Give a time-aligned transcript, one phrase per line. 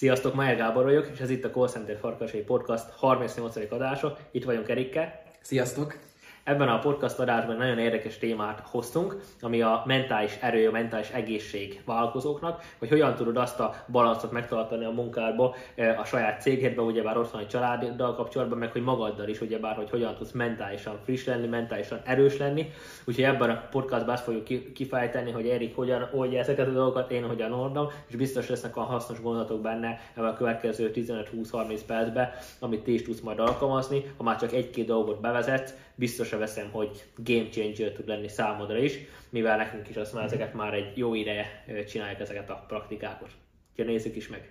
[0.00, 3.72] Sziasztok, Májer Gábor vagyok, és ez itt a Call Center Farkasai Podcast 38.
[3.72, 4.16] adása.
[4.30, 5.22] Itt vagyunk Erikkel.
[5.40, 6.09] Sziasztok!
[6.50, 11.82] Ebben a podcast adásban nagyon érdekes témát hoztunk, ami a mentális erő, a mentális egészség
[11.84, 15.54] vállalkozóknak, hogy hogyan tudod azt a balanszot megtartani a munkádba,
[15.98, 19.90] a saját cégedben, ugyebár ott van egy családdal kapcsolatban, meg hogy magaddal is, ugyebár, hogy
[19.90, 22.70] hogyan tudsz mentálisan friss lenni, mentálisan erős lenni.
[23.04, 27.26] Úgyhogy ebben a podcastban azt fogjuk kifejteni, hogy Erik hogyan oldja ezeket a dolgokat, én
[27.26, 32.82] hogyan oldom, és biztos lesznek a hasznos gondolatok benne ebben a következő 15-20-30 percben, amit
[32.82, 37.48] ti is tudsz majd alkalmazni, ha már csak egy-két dolgot bevezetsz, biztosra veszem, hogy game
[37.48, 41.64] changer tud lenni számodra is, mivel nekünk is azt már ezeket már egy jó ideje
[41.88, 43.30] csináljuk ezeket a praktikákat.
[43.70, 44.50] Úgyhogy nézzük is meg!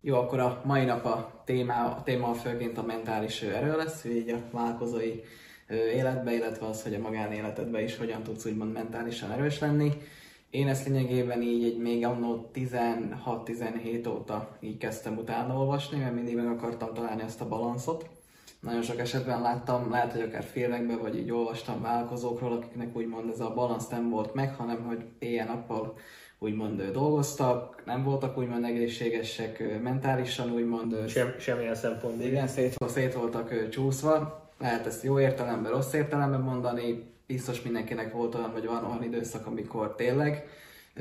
[0.00, 4.30] Jó, akkor a mai nap a téma, a téma főként a mentális erő lesz, így
[4.30, 5.20] a vállalkozói
[5.72, 9.92] életbe, illetve az, hogy a magánéletedben is hogyan tudsz úgymond mentálisan erős lenni.
[10.50, 16.36] Én ezt lényegében így egy még annó 16-17 óta így kezdtem utána olvasni, mert mindig
[16.36, 18.06] meg akartam találni ezt a balanszot.
[18.60, 23.40] Nagyon sok esetben láttam, lehet, hogy akár filmekben, vagy így olvastam vállalkozókról, akiknek úgymond ez
[23.40, 25.94] a balansz nem volt meg, hanem hogy éjjel-nappal
[26.38, 31.08] úgymond dolgoztak, nem voltak úgymond egészségesek mentálisan, úgymond...
[31.08, 32.26] Sem, semmilyen szempontból.
[32.26, 38.34] Igen, szét, szét voltak csúszva, lehet ezt jó értelemben, rossz értelemben mondani, biztos mindenkinek volt
[38.34, 40.46] olyan, vagy van olyan időszak, amikor tényleg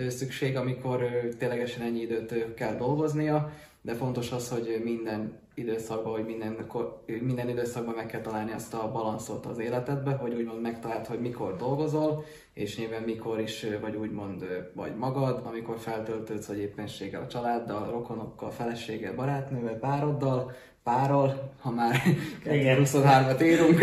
[0.07, 1.05] szükség, amikor
[1.37, 3.51] ténylegesen ennyi időt kell dolgoznia,
[3.81, 6.67] de fontos az, hogy minden időszakban, vagy minden,
[7.05, 11.55] minden időszakban meg kell találni azt a balanszot az életedbe, hogy úgymond megtaláld, hogy mikor
[11.55, 12.23] dolgozol,
[12.53, 18.51] és nyilván mikor is vagy úgymond vagy magad, amikor feltöltődsz, vagy éppenséggel a családdal, rokonokkal,
[18.51, 20.51] feleséggel, barátnővel, pároddal,
[20.83, 21.95] párral, ha már
[22.45, 23.79] 2023-at írunk.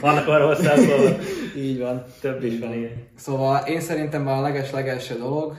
[0.00, 1.16] Vannak arra hozzászólva.
[1.56, 2.04] Így van.
[2.20, 3.08] Több is van, igen.
[3.16, 5.56] Szóval én szerintem a leges-legelső dolog,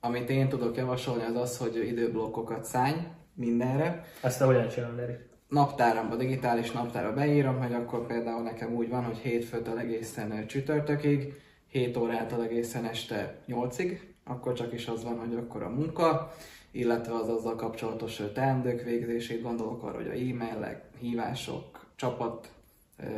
[0.00, 2.94] amit én tudok javasolni, az az, hogy időblokkokat szállj
[3.40, 4.04] mindenre.
[4.22, 5.28] Ezt te hogyan csinálod, Erik?
[5.48, 11.96] Naptáramba, digitális naptára beírom, hogy akkor például nekem úgy van, hogy hétfőtől egészen csütörtökig, 7
[11.96, 16.32] órától egészen este 8-ig, akkor csak is az van, hogy akkor a munka,
[16.70, 22.48] illetve az azzal kapcsolatos teendők végzését, gondolok arra, hogy a e-mailek, hívások, csapat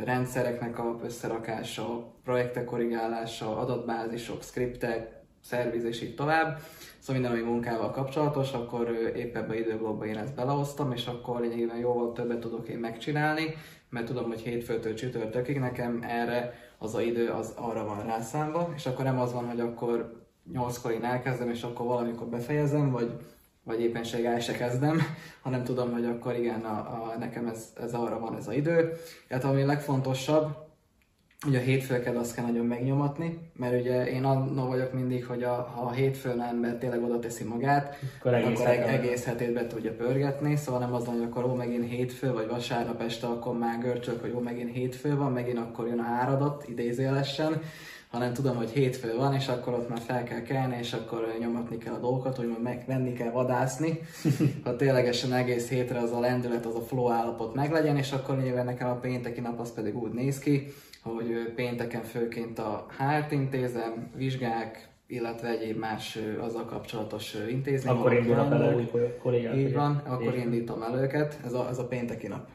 [0.03, 6.59] rendszereknek a összerakása, projektek korrigálása, adatbázisok, skriptek, szerviz és így tovább.
[6.99, 11.77] Szóval minden, ami munkával kapcsolatos, akkor épp ebbe időblogba én ezt belehoztam, és akkor lényegében
[11.77, 13.55] jóval többet tudok én megcsinálni,
[13.89, 18.85] mert tudom, hogy hétfőtől csütörtökig nekem erre az a idő az arra van rászámva, és
[18.85, 20.21] akkor nem az van, hogy akkor
[20.51, 23.11] nyolckor én elkezdem, és akkor valamikor befejezem, vagy
[23.63, 25.01] vagy éppenséggel el se kezdem,
[25.43, 28.93] hanem tudom, hogy akkor igen, a, a, nekem ez, ez arra van ez a idő.
[29.27, 30.55] Tehát ami legfontosabb,
[31.43, 35.71] hogy a hétfőket azt kell nagyon megnyomatni, mert ugye én annól vagyok mindig, hogy a,
[35.75, 39.67] ha a hétfőn ember tényleg oda teszi magát, akkor egész, akkor egész, egész hetét be
[39.67, 43.79] tudja pörgetni, szóval nem az, hogy akkor ó, megint hétfő, vagy vasárnap este, akkor már
[43.79, 47.61] görcsök, hogy ó, megint hétfő van, megint akkor jön a áradat, idézélesen,
[48.11, 51.77] hanem tudom, hogy hétfő van, és akkor ott már fel kell kelni, és akkor nyomatni
[51.77, 53.99] kell a dolgokat, hogy meg venni kell vadászni,
[54.63, 58.65] ha ténylegesen egész hétre az a lendület, az a flow állapot meglegyen, és akkor nyilván
[58.65, 64.11] nekem a pénteki nap az pedig úgy néz ki, hogy pénteken főként a hárt intézem,
[64.15, 67.95] vizsgák, illetve egyéb más azzal kapcsolatos intézmény.
[67.95, 68.89] Akkor indulnak el új
[69.21, 69.55] kollégák.
[69.55, 72.47] Így van, akkor indítom el őket, ez a, ez a pénteki nap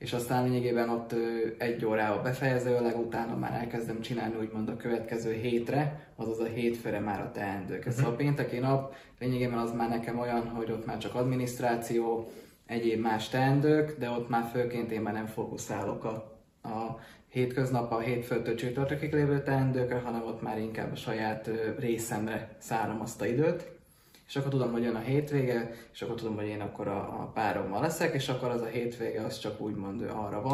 [0.00, 1.14] és aztán lényegében ott
[1.58, 7.20] egy órával befejezőleg, utána már elkezdem csinálni úgymond a következő hétre, azaz a hétfőre már
[7.20, 7.84] a teendők.
[7.86, 8.06] Uh-huh.
[8.06, 12.30] a pénteki nap lényegében az már nekem olyan, hogy ott már csak adminisztráció,
[12.66, 16.98] egyéb más teendők, de ott már főként én már nem fókuszálok a, a
[17.30, 23.20] hétköznap, a hétfőtől csütörtökig lévő teendőkre, hanem ott már inkább a saját részemre szárom azt
[23.20, 23.78] a időt
[24.30, 27.30] és akkor tudom, hogy jön a hétvége, és akkor tudom, hogy én akkor a, a
[27.34, 30.52] párommal leszek, és akkor az a hétvége az csak úgymond arra van.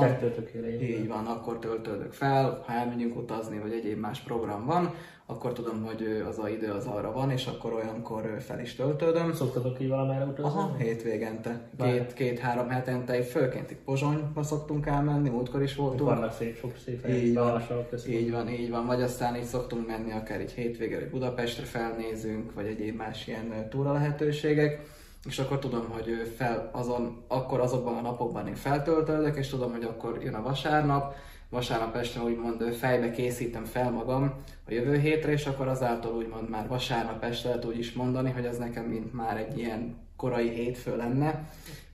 [0.82, 4.94] Így van, akkor töltődök fel, ha elmegyünk utazni, vagy egyéb más program van,
[5.28, 9.34] akkor tudom, hogy az a idő az arra van, és akkor olyankor fel is töltődöm.
[9.34, 10.44] Szoktatok ki valamerre utazni?
[10.44, 11.68] Aha, hétvégente.
[11.82, 16.10] Két, két-három hetente, főként itt Pozsonyba szoktunk elmenni, múltkor is voltunk.
[16.10, 17.62] Vannak szép, sok szép így van,
[18.08, 22.54] így van, így van, vagy aztán így szoktunk menni akár egy hétvégére, hogy Budapestre felnézünk,
[22.54, 24.94] vagy egyéb más ilyen túra lehetőségek
[25.26, 29.84] és akkor tudom, hogy fel azon, akkor azokban a napokban én feltöltődök, és tudom, hogy
[29.84, 31.14] akkor jön a vasárnap,
[31.50, 34.34] vasárnap este úgymond fejbe készítem fel magam
[34.68, 38.44] a jövő hétre, és akkor azáltal úgymond már vasárnap este lehet úgy is mondani, hogy
[38.44, 41.48] ez nekem mint már egy ilyen korai hétfő lenne,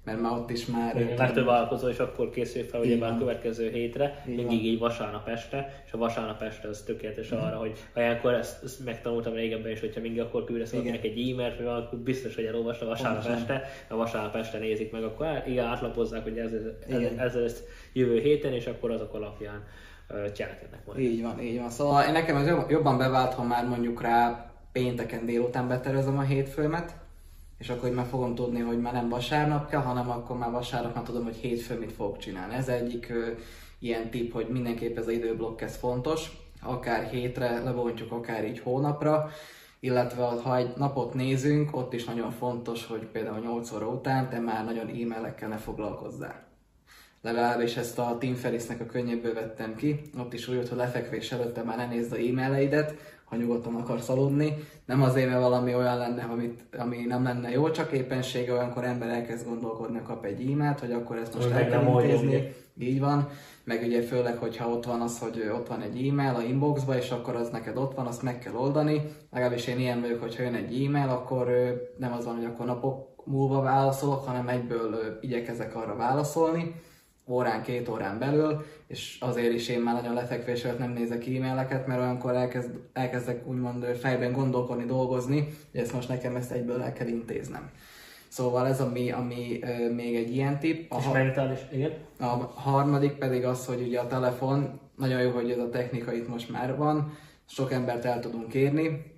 [0.05, 1.01] mert már ott is már...
[1.01, 4.57] Igen, már több vállalkozó is akkor készül fel, ugye már a következő hétre, Így mindig
[4.57, 4.65] van.
[4.67, 9.33] így vasárnap este, és a vasárnap este az tökéletes arra, hogy ilyenkor ezt, ezt megtanultam
[9.35, 13.23] régebben is, hogyha mindig akkor küldesz valakinek egy e-mailt, vagy akkor biztos, hogy elolvasta vasárnap
[13.23, 13.41] Pontosan.
[13.41, 17.19] este, a vasárnap este nézik meg, akkor á- igen, átlapozzák, hogy ez, ez, Igen.
[17.19, 17.63] ez, ez,
[17.93, 19.65] jövő héten, és akkor azok alapján
[20.35, 20.99] cselekednek majd.
[20.99, 21.71] Így van, így van.
[21.71, 26.95] Szóval nekem ez jobb- jobban bevált, ha már mondjuk rá pénteken délután betervezem a hétfőmet,
[27.63, 30.95] és akkor így már fogom tudni, hogy már nem vasárnap kell, hanem akkor már vasárnap
[30.95, 32.55] már tudom, hogy hétfő mit fogok csinálni.
[32.55, 33.31] Ez egyik ö,
[33.79, 36.31] ilyen tipp, hogy mindenképp ez az időblokk ez fontos,
[36.63, 39.31] akár hétre lebontjuk, akár így hónapra,
[39.81, 44.39] illetve ha egy napot nézünk, ott is nagyon fontos, hogy például 8 óra után te
[44.39, 46.51] már nagyon e-mailekkel ne foglalkozzál
[47.23, 50.01] legalábbis ezt a Tim Ferrisnek a könyvéből vettem ki.
[50.19, 52.95] Ott is úgy, hogy lefekvés előtte már ne nézd a e-maileidet,
[53.33, 54.55] ha nyugodtan akarsz aludni.
[54.87, 59.09] Nem azért, mert valami olyan lenne, amit, ami nem lenne jó, csak éppensége olyankor ember
[59.09, 62.55] elkezd gondolkodni, kap egy e-mailt, hogy akkor ezt most el kell intézni.
[62.79, 63.29] Így van.
[63.65, 67.11] Meg ugye főleg, hogyha ott van az, hogy ott van egy e-mail a inboxba, és
[67.11, 69.03] akkor az neked ott van, azt meg kell oldani.
[69.31, 71.49] Legalábbis én ilyen vagyok, hogyha jön egy e-mail, akkor
[71.99, 76.75] nem az van, hogy akkor napok múlva válaszolok, hanem egyből igyekezek arra válaszolni
[77.33, 81.87] órán, két órán belül, és azért is én már nagyon lefekvés előtt nem nézek e-maileket,
[81.87, 86.93] mert olyankor elkezd, elkezdek úgymond fejben gondolkodni, dolgozni, hogy ezt most nekem ezt egyből el
[86.93, 87.71] kell intéznem.
[88.29, 90.93] Szóval ez ami, ami ö, még egy ilyen tipp.
[90.93, 91.93] A, És mentális, igen?
[92.19, 96.29] a harmadik pedig az, hogy ugye a telefon, nagyon jó, hogy ez a technika itt
[96.29, 97.13] most már van,
[97.47, 99.11] sok embert el tudunk érni.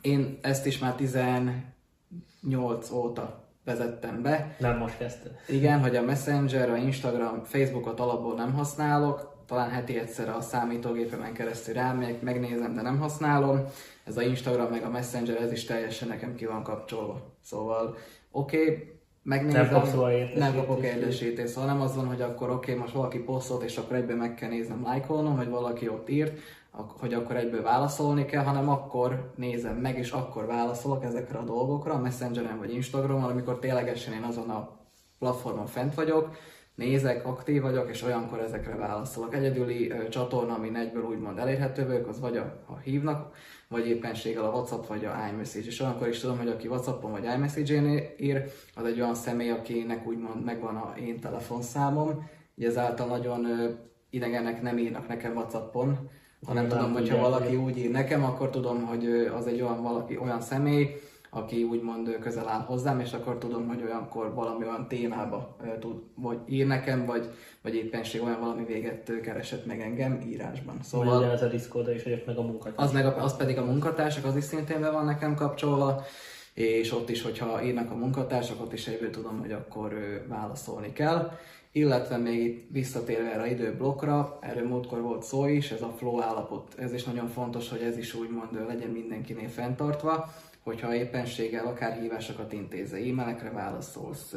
[0.00, 4.56] Én ezt is már 18 óta vezettem be.
[4.58, 5.32] Nem most kezdted.
[5.48, 11.32] Igen, hogy a Messenger, a Instagram, Facebookot alapból nem használok, talán heti egyszer a számítógépemen
[11.32, 13.64] keresztül rámegyek, megnézem, de nem használom.
[14.04, 17.36] Ez a Instagram meg a Messenger, ez is teljesen nekem ki van kapcsolva.
[17.44, 17.96] Szóval
[18.30, 18.92] oké, okay,
[19.22, 19.94] megnézem, Nem kapsz
[20.36, 23.76] nem kapok értesítést, szóval nem az van, hogy akkor oké, okay, most valaki posztolt, és
[23.76, 26.38] akkor egyben meg kell néznem, lájkolnom, hogy valaki ott írt,
[26.72, 31.94] hogy akkor egyből válaszolni kell, hanem akkor nézem meg, és akkor válaszolok ezekre a dolgokra,
[31.94, 34.80] a Messengeren vagy Instagramon, amikor ténylegesen én azon a
[35.18, 36.36] platformon fent vagyok,
[36.74, 39.34] nézek, aktív vagyok, és olyankor ezekre válaszolok.
[39.34, 43.34] Egyedüli ö, csatorna, ami egyből úgymond elérhető vagyok, az vagy a, ha hívnak,
[43.68, 45.66] vagy éppenséggel a WhatsApp vagy a iMessage.
[45.66, 50.06] És olyankor is tudom, hogy aki WhatsAppon vagy iMessage-én ír, az egy olyan személy, akinek
[50.06, 53.70] úgymond megvan a én telefonszámom, így ezáltal nagyon ö,
[54.10, 56.10] idegenek nem írnak nekem WhatsAppon,
[56.46, 59.06] hanem Nyilván tudom, hogyha valaki úgy ír nekem, akkor tudom, hogy
[59.36, 61.00] az egy olyan valaki, olyan személy,
[61.34, 66.38] aki úgymond közel áll hozzám, és akkor tudom, hogy olyankor valami olyan témába tud, vagy
[66.46, 67.30] ír nekem, vagy,
[67.62, 70.78] vagy éppenség olyan valami véget keresett meg engem írásban.
[70.82, 72.72] Szóval Szóval ez a Discord is, hogy meg a munkat.
[72.76, 76.04] az, meg a, az pedig a munkatársak, az is szintén be van nekem kapcsolva,
[76.54, 79.94] és ott is, hogyha írnak a munkatársak, ott is egyből tudom, hogy akkor
[80.28, 81.30] válaszolni kell.
[81.72, 86.74] Illetve még itt visszatérve erre időblokkra, erről múltkor volt szó is, ez a flow állapot,
[86.78, 90.32] ez is nagyon fontos, hogy ez is úgymond legyen mindenkinél fenntartva,
[90.62, 94.34] hogyha éppenséggel akár hívásokat intézze, e-mailekre válaszolsz,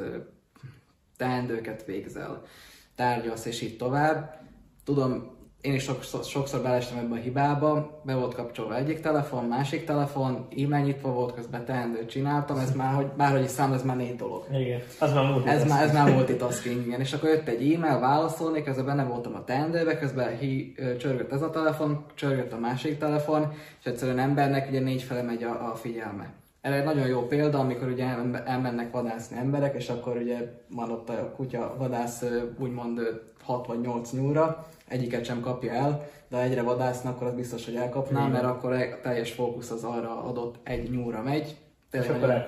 [1.17, 2.43] teendőket végzel,
[2.95, 4.39] tárgyalsz és így tovább.
[4.83, 9.85] Tudom, én is sokszor, sokszor belestem ebbe a hibába, be volt kapcsolva egyik telefon, másik
[9.85, 13.95] telefon, e-mail nyitva volt, közben teendőt csináltam, ez már, hogy bárhogy is szám, ez már
[13.95, 14.45] négy dolog.
[14.51, 15.47] Igen, az már múlt.
[15.47, 16.99] Ez már, ez már multitasking, igen.
[16.99, 21.41] És akkor jött egy e-mail, válaszolni, közben benne voltam a teendőbe, közben hi, csörgött ez
[21.41, 25.75] a telefon, csörgött a másik telefon, és egyszerűen embernek ugye négy fele megy a, a
[25.75, 26.33] figyelme.
[26.61, 30.37] Erre egy nagyon jó példa, amikor ugye el- elmennek vadászni emberek, és akkor ugye
[30.69, 32.23] van ott a kutya vadász
[32.59, 32.99] úgymond
[33.43, 37.65] 6 vagy 8 nyúlra, egyiket sem kapja el, de ha egyre vadásznak, akkor az biztos,
[37.65, 41.55] hogy elkapná, mert akkor a teljes fókusz az arra adott egy nyúlra megy.
[41.89, 42.45] Tényleg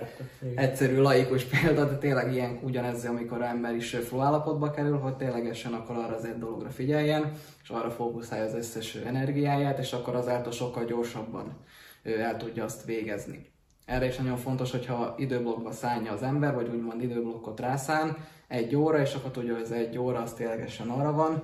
[0.55, 5.73] egyszerű, laikus példa, de tényleg ilyen ugyanez, amikor ember is flow állapotba kerül, hogy ténylegesen
[5.73, 7.31] akkor arra az egy dologra figyeljen,
[7.63, 11.57] és arra fókuszálja az összes energiáját, és akkor azáltal sokkal gyorsabban
[12.03, 13.51] el tudja azt végezni.
[13.85, 18.17] Erre is nagyon fontos, hogyha időblokkba szállja az ember, vagy úgymond időblokkot rászán,
[18.47, 21.43] egy óra, és akkor tudja, hogy ez egy óra, az ténylegesen arra van.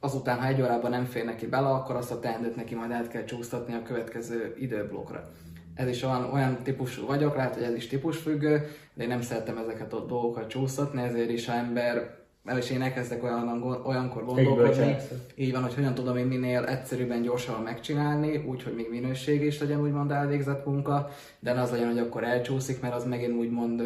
[0.00, 3.08] Azután, ha egy órában nem fér neki bele, akkor azt a teendőt neki majd át
[3.08, 5.28] kell csúsztatni a következő időblokkra.
[5.74, 9.58] Ez is olyan, olyan típusú vagyok, lehet, hogy ez is típusfüggő, de én nem szeretem
[9.58, 12.16] ezeket a dolgokat csúsztatni, ezért is, ha ember,
[12.58, 14.96] is én elkezdek olyan, olyankor gondolkodni,
[15.34, 19.60] így van, hogy hogyan tudom én minél egyszerűbben, gyorsabban megcsinálni, úgy, hogy még minőség is
[19.60, 21.08] legyen úgymond elvégzett munka,
[21.40, 23.82] de ne az legyen, hogy akkor elcsúszik, mert az megint úgymond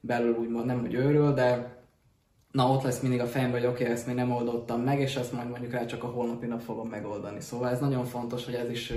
[0.00, 1.78] belül úgymond nem, hogy őről, de
[2.52, 5.16] na ott lesz mindig a fejemben, hogy oké, okay, ezt még nem oldottam meg, és
[5.16, 7.40] ezt majd mondjuk rá csak a holnapi nap fogom megoldani.
[7.40, 8.92] Szóval ez nagyon fontos, hogy ez is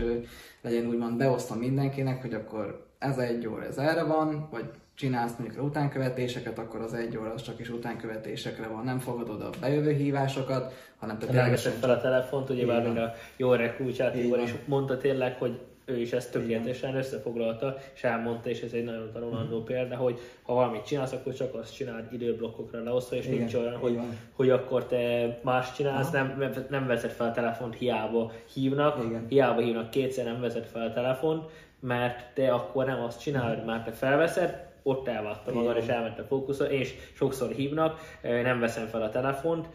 [0.62, 5.65] legyen úgymond beosztva mindenkinek, hogy akkor ez egy óra, ez erre van, vagy csinálsz mondjuk
[5.65, 8.83] utánkövetéseket, akkor az egy óra az csak is utánkövetésekre van.
[8.83, 11.57] Nem fogadod a bejövő hívásokat, hanem te tényleg...
[11.57, 16.11] fel a telefont, ugye már még a jó kulcsát is mondta tényleg, hogy ő is
[16.11, 19.63] ezt tökéletesen összefoglalta, és elmondta, és ez egy nagyon tanulandó mm.
[19.63, 23.37] példa, hogy ha valamit csinálsz, akkor csak azt csináld időblokkokra leosztva, és Igen.
[23.37, 23.99] nincs olyan, hogy,
[24.31, 29.25] hogy akkor te más csinálsz, nem, nem vezet fel a telefont, hiába hívnak, Igen.
[29.27, 31.49] hiába hívnak kétszer, nem vezet fel a telefont,
[31.79, 36.23] mert te akkor nem azt csinálod, már te felveszed, ott elvágta magad, és elment a
[36.23, 39.67] fókuszra, és sokszor hívnak, nem veszem fel a telefont,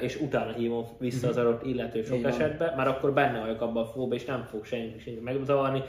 [0.00, 1.46] és utána hívom vissza az mhm.
[1.46, 4.98] adott illető sok esetben, mert akkor benne vagyok abban a fóba, és nem fog senki,
[4.98, 5.82] senki megzavarni,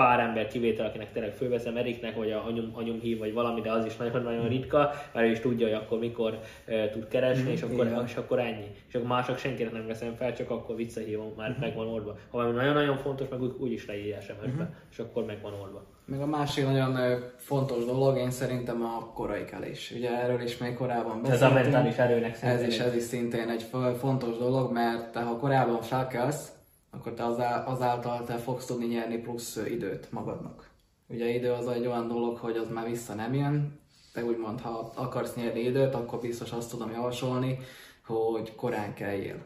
[0.00, 3.72] pár ember kivétel, akinek tényleg fölveszem Eriknek, vagy a anyum, anyum hív, vagy valami, de
[3.72, 6.38] az is nagyon-nagyon ritka, mert ő is tudja, hogy akkor mikor
[6.68, 8.70] uh, tud keresni, mm, és, akkor, és akkor ennyi.
[8.88, 11.60] És akkor mások senkinek nem veszem fel, csak akkor visszahívom, már mm-hmm.
[11.60, 12.10] megvan oldva.
[12.10, 14.72] Ha valami nagyon-nagyon fontos, meg úgy, úgy is leírja SMS-be, mm-hmm.
[14.90, 15.82] és akkor megvan oldva.
[16.04, 19.92] Meg a másik nagyon fontos dolog, én szerintem a korai kelés.
[19.96, 21.50] Ugye erről is még korábban beszéltünk.
[21.50, 22.58] Ez a mentális erőnek szintén.
[22.58, 23.66] Ez is, ez is szintén egy
[23.98, 26.58] fontos dolog, mert te ha korábban felkelsz,
[26.90, 27.24] akkor te
[27.64, 30.70] azáltal te fogsz tudni nyerni plusz időt magadnak.
[31.08, 33.80] Ugye idő az egy olyan dolog, hogy az már vissza nem jön,
[34.12, 37.58] te úgymond, ha akarsz nyerni időt, akkor biztos azt tudom javasolni,
[38.04, 39.42] hogy korán kelljél.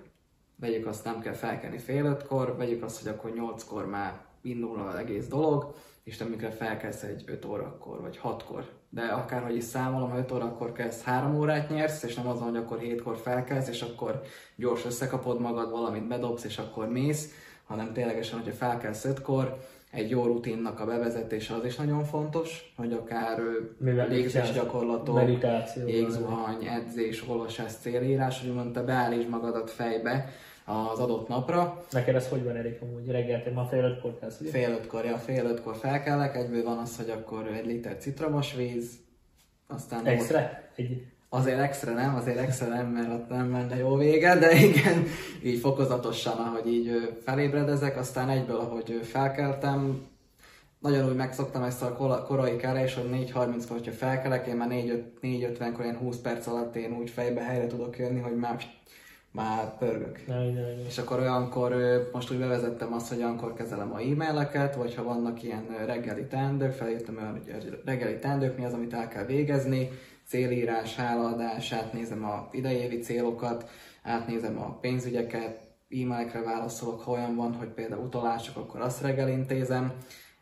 [0.57, 4.95] Vegyük azt, nem kell felkelni fél ötkor, vegyük azt, hogy akkor nyolckor már indul az
[4.95, 5.75] egész dolog,
[6.05, 8.69] és te mikor felkelsz egy 5 órakor, vagy 6-kor.
[8.89, 12.57] De akárhogy is számolom, ha 5 órakor kezd 3 órát nyersz, és nem azon, hogy
[12.57, 14.23] akkor 7-kor felkelsz, és akkor
[14.57, 17.31] gyors összekapod magad, valamit bedobsz, és akkor mész,
[17.65, 19.57] hanem ténylegesen, hogyha felkelsz 5-kor,
[19.91, 23.43] egy jó rutinnak a bevezetése az is nagyon fontos, hogy akár
[24.09, 25.21] légzés gyakorlatok,
[25.87, 30.29] jégzuhany, edzés, olvasás, célírás, hogy mondta, beállítsd magadat fejbe,
[30.65, 31.85] az adott napra.
[31.91, 34.51] Neked ez hogy van, Erik, amúgy reggel, te ma fél ötkor kezd, ugye?
[34.51, 38.91] Fél ötkor, ja, fél ötkor felkelek, egyből van az, hogy akkor egy liter citromos víz,
[39.67, 40.07] aztán...
[40.07, 40.51] Extra?
[40.75, 41.07] Egy...
[41.29, 45.05] Azért extra nem, azért extra nem, mert ott nem menne jó vége, de igen,
[45.43, 50.07] így fokozatosan, ahogy így felébredezek, aztán egyből, ahogy felkeltem,
[50.79, 55.97] nagyon úgy megszoktam ezt a korai kelés, hogy 4.30-kor, hogyha felkelek, én már 4.50-kor, ilyen
[55.97, 58.57] 20 perc alatt én úgy fejbe helyre tudok jönni, hogy már
[59.35, 60.27] már pörgök.
[60.27, 60.87] Ne, ne, ne.
[60.87, 61.75] És akkor olyankor,
[62.13, 66.73] most úgy bevezettem azt, hogy olyankor kezelem a e-maileket, vagy ha vannak ilyen reggeli teendők,
[66.73, 69.91] felírtam olyan, hogy reggeli teendők, mi az, amit el kell végezni,
[70.27, 73.71] célírás, hálaadás, átnézem a idejévi célokat,
[74.03, 75.61] átnézem a pénzügyeket,
[75.91, 79.93] e-mailekre válaszolok, ha olyan van, hogy például utalások, akkor azt reggel intézem.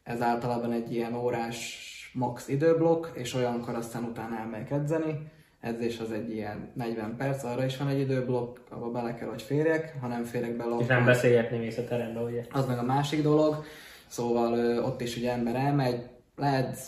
[0.02, 1.80] Ez általában egy ilyen órás
[2.14, 5.30] max időblokk, és olyankor aztán utána elmegyek edzeni
[5.62, 9.42] edzés az egy ilyen 40 perc, arra is van egy időblokk, ahol bele kell, hogy
[9.42, 12.44] férjek, ha nem férek bele, És nem beszélgetni mész a terembe, ugye?
[12.50, 13.64] Az meg a másik dolog,
[14.06, 16.02] szóval ö, ott is ugye ember elmegy,
[16.36, 16.78] lehet,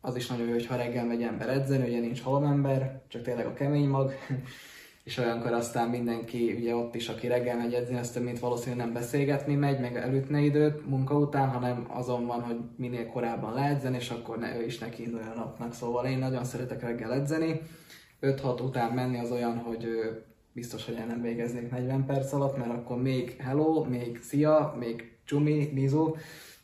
[0.00, 3.46] az is nagyon jó, hogy ha reggel megy ember edzeni, ugye nincs halomember, csak tényleg
[3.46, 4.12] a kemény mag,
[5.04, 8.84] és olyankor aztán mindenki, ugye ott is, aki reggel megy edzeni, az több mint valószínűleg
[8.84, 13.96] nem beszélgetni megy, meg elütne időt munka után, hanem azon van, hogy minél korábban leedzeni,
[13.96, 15.74] és akkor ne, ő is neki induljon a napnak.
[15.74, 17.60] Szóval én nagyon szeretek reggel edzeni,
[18.22, 19.86] 5-6 után menni az olyan, hogy
[20.52, 25.12] biztos, hogy el nem végeznék 40 perc alatt, mert akkor még hello, még szia, még
[25.24, 26.14] csumi, mizu,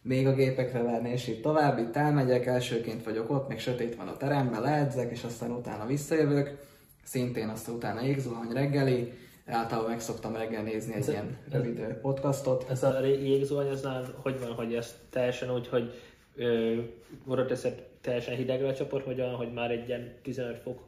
[0.02, 4.08] még a gépekre verni, és így tovább, itt elmegyek, elsőként vagyok ott, még sötét van
[4.08, 6.58] a teremben, leedzek, és aztán utána visszajövök,
[7.04, 9.12] szintén azt utána jégzuhany reggeli,
[9.46, 12.66] általában meg szoktam reggel nézni egy ez ilyen ez, rövid podcastot.
[12.70, 13.86] Ez a jégzuhany, ez
[14.22, 15.92] hogy van, hogy ez teljesen úgy, hogy
[16.36, 16.76] ö,
[17.46, 20.87] teszed teljesen hidegre a csoport, vagy olyan, hogy már egy ilyen 15 fok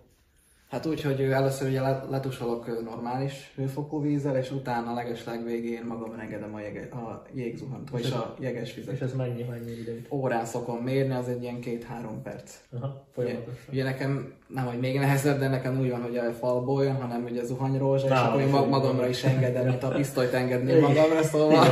[0.71, 6.55] Hát úgy, hogy először ugye letusolok normális hőfokú vízzel, és utána legesleg végén magam engedem
[6.55, 8.95] a, jege, a jégzuhant, vagyis a jeges vizet.
[8.95, 10.07] És ez mennyi, mennyi idő?
[10.11, 12.55] Órán szokom mérni, az egy ilyen két-három perc.
[12.73, 13.39] Aha, ugye,
[13.71, 17.25] ugye, nekem nem, hogy még nehezebb, de nekem úgy van, hogy a falból jön, hanem
[17.25, 21.67] ugye zuhanyrózsa, és akkor én magamra is engedem, mint a pisztolyt engedni magamra, szóval...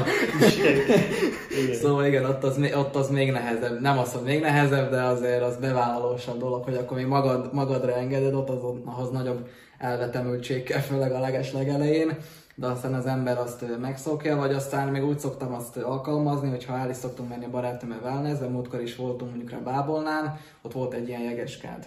[1.62, 1.74] igen.
[1.74, 3.80] szóval igen, ott az, ott az még nehezebb.
[3.80, 7.94] Nem az, hogy még nehezebb, de azért az bevállalósabb dolog, hogy akkor még magad, magadra
[7.96, 12.16] engeded, ott az, ahhoz nagyobb elvetemültség kell, főleg a leges legelején
[12.58, 16.78] de aztán az ember azt megszokja, vagy aztán még úgy szoktam azt alkalmazni, hogy ha
[16.78, 20.72] el is szoktunk menni a barátommal wellness, de múltkor is voltunk mondjuk a Bábolnán, ott
[20.72, 21.86] volt egy ilyen jegeskád.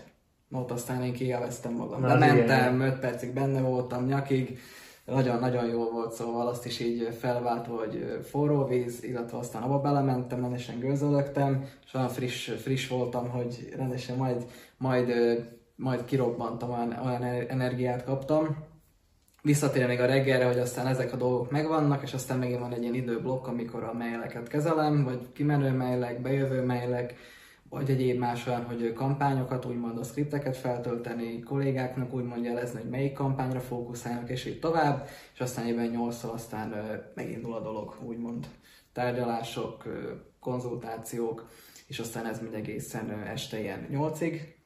[0.52, 2.02] Ott aztán én kielveztem magam.
[2.02, 4.60] De mentem, 5 percig benne voltam, nyakig,
[5.06, 10.42] nagyon-nagyon jó volt, szóval azt is így felvált, hogy forró víz, illetve aztán abba belementem,
[10.42, 14.46] rendesen gőzölögtem, és olyan friss, friss voltam, hogy rendesen majd,
[14.78, 15.14] majd,
[15.82, 18.56] majd kirobbantam, olyan, energiát kaptam.
[19.42, 22.82] Visszatérve még a reggelre, hogy aztán ezek a dolgok megvannak, és aztán megint van egy
[22.82, 27.16] ilyen időblokk, amikor a maileket kezelem, vagy kimenő mailek, bejövő mailek,
[27.70, 33.14] vagy egyéb más olyan, hogy kampányokat, úgymond a skripteket feltölteni, kollégáknak úgymond jelezni, hogy melyik
[33.14, 36.74] kampányra fókuszálnak, és így tovább, és aztán éven 8 aztán
[37.16, 38.48] megindul a dolog, úgymond
[38.94, 39.84] tárgyalások,
[40.40, 41.50] konzultációk,
[41.88, 44.60] és aztán ez mind egészen este ilyen 8-ig,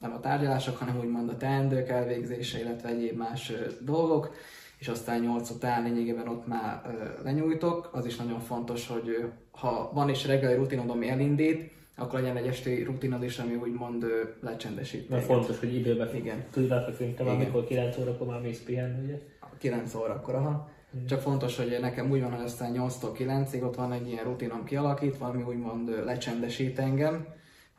[0.00, 4.34] nem a tárgyalások, hanem úgymond a teendők elvégzése, illetve egyéb más dolgok,
[4.78, 6.82] és aztán 8 után lényegében ott már
[7.24, 7.90] lenyújtok.
[7.92, 12.46] Az is nagyon fontos, hogy ha van is reggeli rutinod, ami elindít, akkor legyen egy
[12.46, 14.04] esti rutinod is, ami úgymond
[14.40, 15.08] lecsendesít.
[15.08, 16.44] Mert fontos, hogy időben Igen.
[16.50, 19.18] tudj lefeküdni, amikor 9 órakor már mész pihenni, ugye?
[19.58, 20.70] 9 órakor, aha.
[20.94, 21.06] Igen.
[21.06, 24.64] Csak fontos, hogy nekem úgy van, hogy aztán 8-tól 9-ig ott van egy ilyen rutinom
[24.64, 27.26] kialakítva, ami úgymond lecsendesít engem,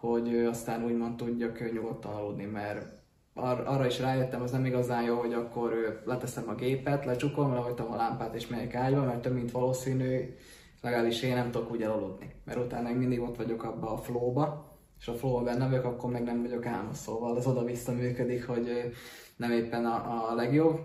[0.02, 2.86] hogy aztán úgymond tudjak nyugodtan aludni, mert
[3.34, 7.92] ar- arra is rájöttem, az nem igazán jó, hogy akkor leteszem a gépet, lecsukom, lehajtom
[7.92, 10.36] a lámpát és megyek ágyba, mert több mint valószínű,
[10.82, 12.34] legalábbis én nem tudok úgy elaludni.
[12.46, 16.12] Mert utána még mindig ott vagyok abba a flowba, és a flow benne vagyok, akkor
[16.12, 18.94] meg nem vagyok álmos, szóval az oda-vissza működik, hogy
[19.36, 20.80] nem éppen a, a legjobb.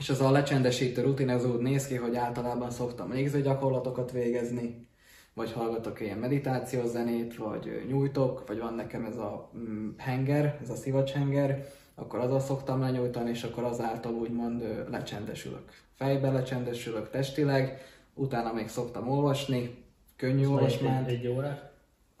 [0.00, 4.88] És az a lecsendesítő rutin ez úgy néz ki, hogy általában szoktam légző gyakorlatokat végezni,
[5.34, 10.70] vagy hallgatok ilyen meditációs zenét, vagy nyújtok, vagy van nekem ez a mm, henger, ez
[10.70, 15.62] a szivacshenger, akkor azzal szoktam lenyújtani, és akkor azáltal úgymond lecsendesülök.
[15.94, 17.82] Fejben lecsendesülök testileg,
[18.14, 19.84] utána még szoktam olvasni,
[20.16, 21.08] könnyű olvasmányt.
[21.08, 21.73] Egy, egy órát?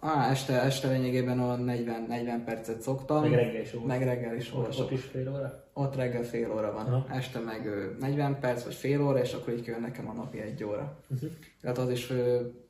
[0.04, 3.20] Á, este, este lényegében a 40, 40 percet szoktam.
[3.20, 4.84] Meg reggel is Meg reggel is olvasok.
[4.84, 5.64] Ott is fél óra?
[5.72, 6.86] Ott reggel fél óra van.
[6.86, 7.06] Aha.
[7.14, 7.68] Este meg
[8.00, 10.96] 40 perc vagy fél óra, és akkor így kell nekem a napi egy óra.
[11.08, 11.30] Uh-huh.
[11.60, 12.12] Tehát az is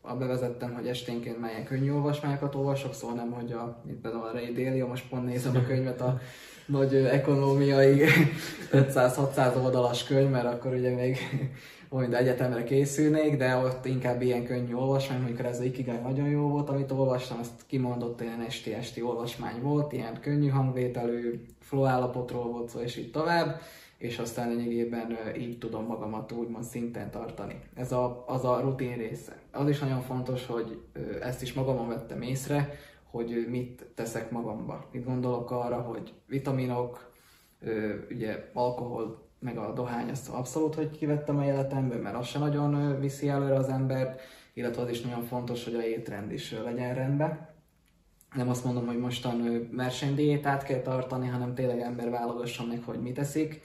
[0.00, 4.32] a bevezettem, hogy esténként melyen könnyű olvasmányokat olvasok, szóval nem, hogy a, mint például a
[4.32, 6.20] Ray Dalio, most pont nézem a könyvet, a
[6.66, 8.04] nagy ekonómiai
[8.72, 11.18] 500-600 oldalas könyv, mert akkor ugye még
[11.94, 16.48] majd egyetemre készülnék, de ott inkább ilyen könnyű olvasmány, amikor ez a Ikigai nagyon jó
[16.48, 22.68] volt, amit olvastam, azt kimondott ilyen esti-esti olvasmány volt, ilyen könnyű hangvételű, flow állapotról volt
[22.68, 23.60] szó, és így tovább,
[23.98, 27.60] és aztán lényegében így tudom magamat úgymond szinten tartani.
[27.74, 29.36] Ez a, az a rutin része.
[29.52, 30.80] Az is nagyon fontos, hogy
[31.20, 32.74] ezt is magamon vettem észre,
[33.10, 34.84] hogy mit teszek magamba.
[34.92, 37.12] Mit gondolok arra, hogy vitaminok,
[38.10, 43.00] ugye alkohol meg a dohány, ezt abszolút, hogy kivettem a életemből, mert az se nagyon
[43.00, 44.20] viszi előre az embert,
[44.54, 47.48] illetve az is nagyon fontos, hogy a étrend is legyen rendben.
[48.34, 53.18] Nem azt mondom, hogy mostan versenydiétát kell tartani, hanem tényleg ember válogassa meg, hogy mit
[53.18, 53.60] eszik,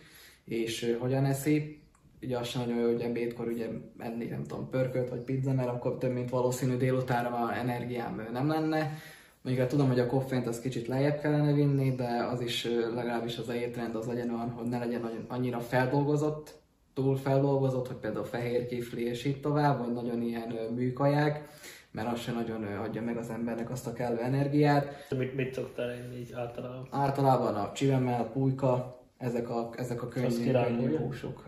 [0.46, 1.82] és hogyan eszi.
[2.22, 5.70] Ugye az sem nagyon jó, hogy ebédkor ugye enni, nem tudom, pörkölt vagy pizza, mert
[5.70, 8.98] akkor több mint valószínű délutánra már energiám nem lenne
[9.42, 13.38] Mondjuk hát tudom, hogy a koffeint az kicsit lejjebb kellene vinni, de az is legalábbis
[13.38, 16.60] az étrend az legyen olyan, hogy ne legyen annyira feldolgozott,
[16.94, 21.48] túl feldolgozott, hogy például fehér kifli és így tovább, vagy nagyon ilyen műkaják,
[21.92, 25.08] mert az se nagyon adja meg az embernek azt a kellő energiát.
[25.18, 26.88] Mit, mit szoktál enni így általában?
[26.92, 31.44] Általában a csivemel, pulyka, ezek a, ezek a könnyű, könnyű húsok.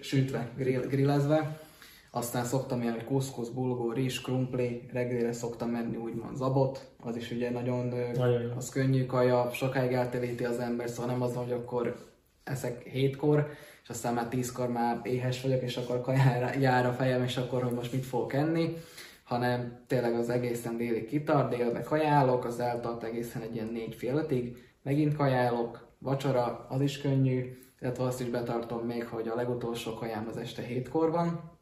[0.00, 1.60] Sütve, grill, grillezve.
[2.10, 7.50] Aztán szoktam ilyen, kuszkusz, bulgó, rizs, krumpli, reggelire szoktam menni úgymond zabot, az is ugye
[7.50, 12.06] nagyon, nagyon az könnyű kaja, sokáig eltevíti az ember, szóval nem az, hogy akkor
[12.44, 13.50] eszek hétkor,
[13.82, 17.62] és aztán már tízkor már éhes vagyok, és akkor kajára jár a fejem, és akkor,
[17.62, 18.76] hogy most mit fogok enni,
[19.24, 24.16] hanem tényleg az egészen délig kitart, délbe kajálok, az eltart egészen egy ilyen négy fél
[24.16, 29.94] ötig, megint kajálok, vacsora, az is könnyű, illetve azt is betartom még, hogy a legutolsó
[29.94, 31.57] kajám az este hétkor van,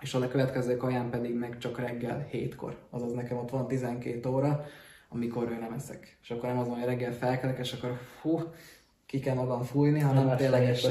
[0.00, 2.76] és a következő kaján pedig meg csak reggel 7-kor.
[2.90, 4.64] Azaz nekem ott van 12 óra,
[5.08, 6.18] amikor ő nem eszek.
[6.22, 8.40] És akkor nem az, hogy reggel felkelek, és akkor hú,
[9.06, 10.90] ki kell magam fújni, hanem nem ténylegesen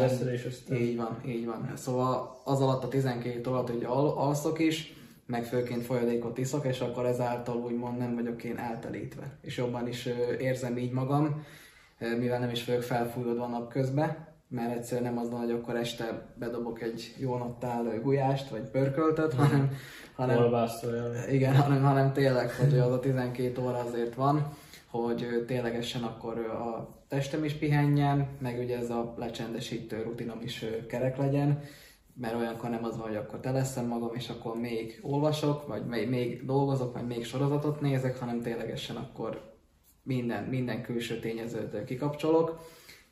[0.73, 1.71] így van, így van.
[1.75, 4.93] Szóval az alatt a 12 óra hogy al- alszok is,
[5.25, 9.37] meg főként folyadékot iszok, és akkor ezáltal úgymond nem vagyok én eltelítve.
[9.41, 11.45] És jobban is érzem így magam,
[12.19, 16.81] mivel nem is vagyok felfújódva napközben, mert egyszerűen nem az van, hogy akkor este bedobok
[16.81, 19.71] egy jó nattál gulyást, vagy pörköltöt, hanem,
[20.15, 20.37] hanem,
[21.29, 24.53] igen, hanem, hanem tényleg, hogy az a 12 óra azért van,
[24.87, 31.17] hogy ténylegesen akkor a testem is pihenjen, meg ugye ez a lecsendesítő rutinom is kerek
[31.17, 31.61] legyen,
[32.13, 36.09] mert olyankor nem az van, hogy akkor teleszem magam, és akkor még olvasok, vagy még,
[36.09, 39.53] még dolgozok, vagy még sorozatot nézek, hanem ténylegesen akkor
[40.03, 42.59] minden, minden külső tényezőt kikapcsolok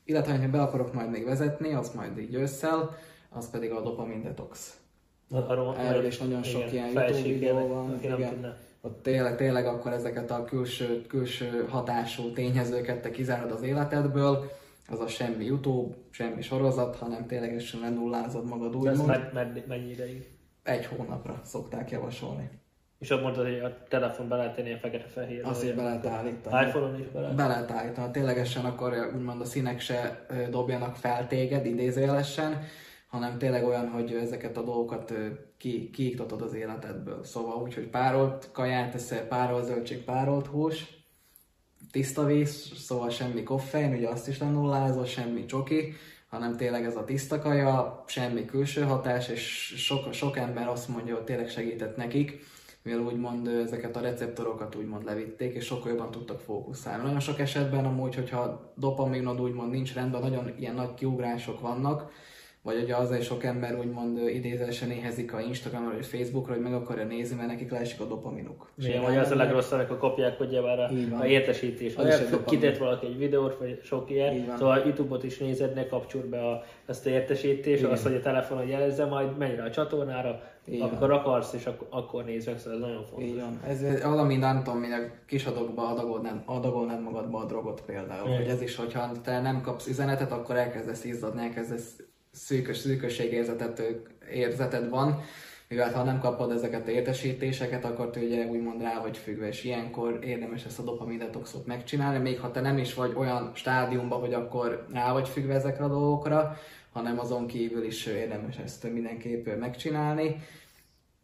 [0.08, 2.98] illetve, ha be akarok majd még vezetni, az majd így ősszel,
[3.30, 4.78] az pedig a dopamin detox.
[5.32, 8.00] Arról, Erről is nagyon sok igen, ilyen YouTube videó van.
[8.02, 8.58] Igen.
[8.82, 14.52] Ott tényleg, tényleg akkor ezeket a külső, külső hatású tényezőket te kizárod az életedből,
[14.90, 19.00] az a semmi YouTube, semmi sorozat, hanem ténylegesen lenullázod magad úgymond.
[19.00, 20.30] Ez med, med, mennyi ideig?
[20.64, 22.50] Egy hónapra szokták javasolni.
[23.00, 25.46] És ott mondtad, hogy a telefon be lehet tenni a fekete-fehér.
[25.64, 26.68] Is be lehet állítani.
[26.68, 27.36] iPhone-on is be lehet.
[27.36, 28.12] Be lehet állítani.
[28.12, 32.64] Ténylegesen akkor úgymond a színek se dobjanak fel téged idézőjelesen,
[33.08, 35.14] hanem tényleg olyan, hogy ezeket a dolgokat
[35.58, 37.24] ki, kiiktatod az életedből.
[37.24, 40.86] Szóval úgy, hogy párolt kaját teszel, párolt zöldség, párolt hús,
[41.92, 45.94] tiszta víz, szóval semmi koffein, ugye azt is lenullázol, semmi csoki,
[46.30, 51.16] hanem tényleg ez a tiszta kaja, semmi külső hatás, és sok, sok ember azt mondja,
[51.16, 52.40] hogy tényleg segített nekik,
[52.88, 57.04] mivel úgymond ezeket a receptorokat úgymond levitték, és sokkal jobban tudtak fókuszálni.
[57.04, 62.12] Nagyon sok esetben amúgy, hogyha dopaminod úgymond nincs rendben, nagyon ilyen nagy kiugrások vannak,
[62.62, 66.62] vagy ugye az, hogy sok ember úgymond ö, idézésen éhezik a Instagramra vagy Facebookra, hogy
[66.62, 68.72] meg akarja nézni, mert nekik leesik a dopaminuk.
[68.78, 71.96] Igen, hogy az a legrosszabb, amikor kapják ugye már a, a értesítés.
[71.96, 74.54] Az is Vagy kitett valaki egy videót, vagy sok ilyen.
[74.58, 77.92] Szóval Youtube-ot is nézed, ne kapcsolj be a, ezt a értesítést, Igen.
[77.92, 80.90] azt, hogy a telefonon jelezze, majd menj rá a csatornára, Így van.
[80.90, 83.30] amikor akarsz, és akkor, akkor nézd meg, szóval ez nagyon fontos.
[83.30, 83.60] Így van.
[83.68, 88.28] Ez valami, nem tudom, minek kis adokba adagolnád, adagolnád magadba a drogot például.
[88.28, 88.42] Igen.
[88.42, 91.96] Hogy ez is, hogyha te nem kapsz üzenetet, akkor elkezdesz izzadni, elkezdesz
[92.32, 93.82] szűkös, szűkösségérzetet,
[94.32, 95.22] érzeted van,
[95.70, 99.64] mivel ha nem kapod ezeket a értesítéseket, akkor te ugye úgymond rá vagy függve, és
[99.64, 104.20] ilyenkor érdemes ezt a dopamin detoxot megcsinálni, még ha te nem is vagy olyan stádiumban,
[104.20, 106.58] hogy akkor rá vagy függve ezekre a dolgokra,
[106.98, 110.36] hanem azon kívül is érdemes ezt mindenképp megcsinálni.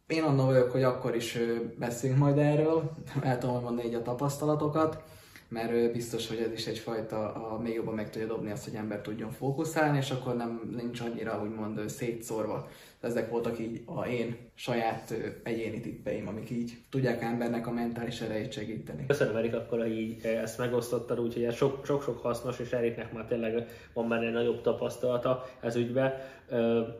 [0.06, 1.38] Én annak vagyok, hogy akkor is
[1.78, 2.90] beszélünk majd erről,
[3.22, 5.02] el tudom mondani így a tapasztalatokat,
[5.48, 9.00] mert biztos, hogy ez is egyfajta, a, még jobban meg tudja dobni azt, hogy ember
[9.00, 12.68] tudjon fókuszálni, és akkor nem nincs annyira úgymond szétszórva.
[13.04, 18.52] Ezek voltak így a én saját egyéni tippeim, amik így tudják embernek a mentális erejét
[18.52, 19.06] segíteni.
[19.06, 23.24] Köszönöm Erik, akkor így eh, ezt megosztottad, úgyhogy ez sok- sok-sok hasznos, és Eriknek már
[23.24, 26.32] tényleg van benne nagyobb tapasztalata ez ügybe.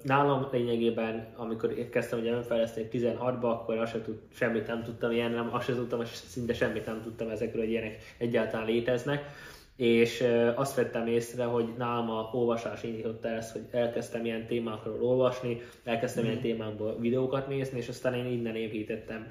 [0.02, 5.10] Nálam lényegében, amikor én kezdtem ugye önfejleszteni 16-ba, akkor azt sem tud, semmit nem tudtam
[5.10, 9.24] ilyen, nem, azt sem tudtam, és szinte semmit nem tudtam ezekről, hogy ilyenek egyáltalán léteznek.
[9.76, 15.60] És azt vettem észre, hogy nálam a olvasás indította ezt, hogy elkezdtem ilyen témákról olvasni,
[15.84, 19.26] elkezdtem ilyen témákból videókat nézni, és aztán én innen építettem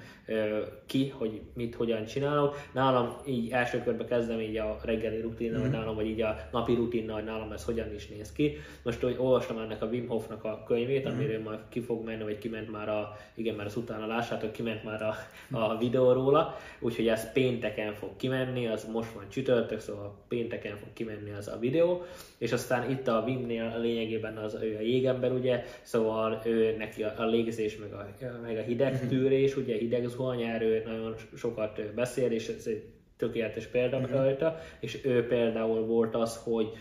[0.86, 2.56] ki, hogy mit, hogyan csinálok.
[2.74, 6.74] Nálam így első körbe kezdem így a reggeli rutinnal, vagy nálam, vagy így a napi
[6.74, 8.58] rutinnal, hogy nálam ez hogyan is néz ki.
[8.84, 12.38] Most, hogy olvastam ennek a Wim Hofnak a könyvét, amiről majd ki fog menni, vagy
[12.38, 15.16] kiment már a, igen, mert az utána lássátok, kiment már a,
[15.58, 20.94] a videó róla, úgyhogy ez pénteken fog kimenni, az most van csütörtök, szóval pénteken fog
[20.94, 22.04] kimenni az a videó,
[22.38, 27.14] és aztán itt a Wimnél lényegében az ő a jégember, ugye, szóval ő neki a,
[27.18, 28.08] a légzés, meg a,
[28.42, 32.84] meg a hideg tűrés, ugye hideg zuhanyerő, nagyon sokat ő beszél, és ez egy
[33.18, 34.12] tökéletes példa uh-huh.
[34.12, 36.72] rajta, és ő például volt az, hogy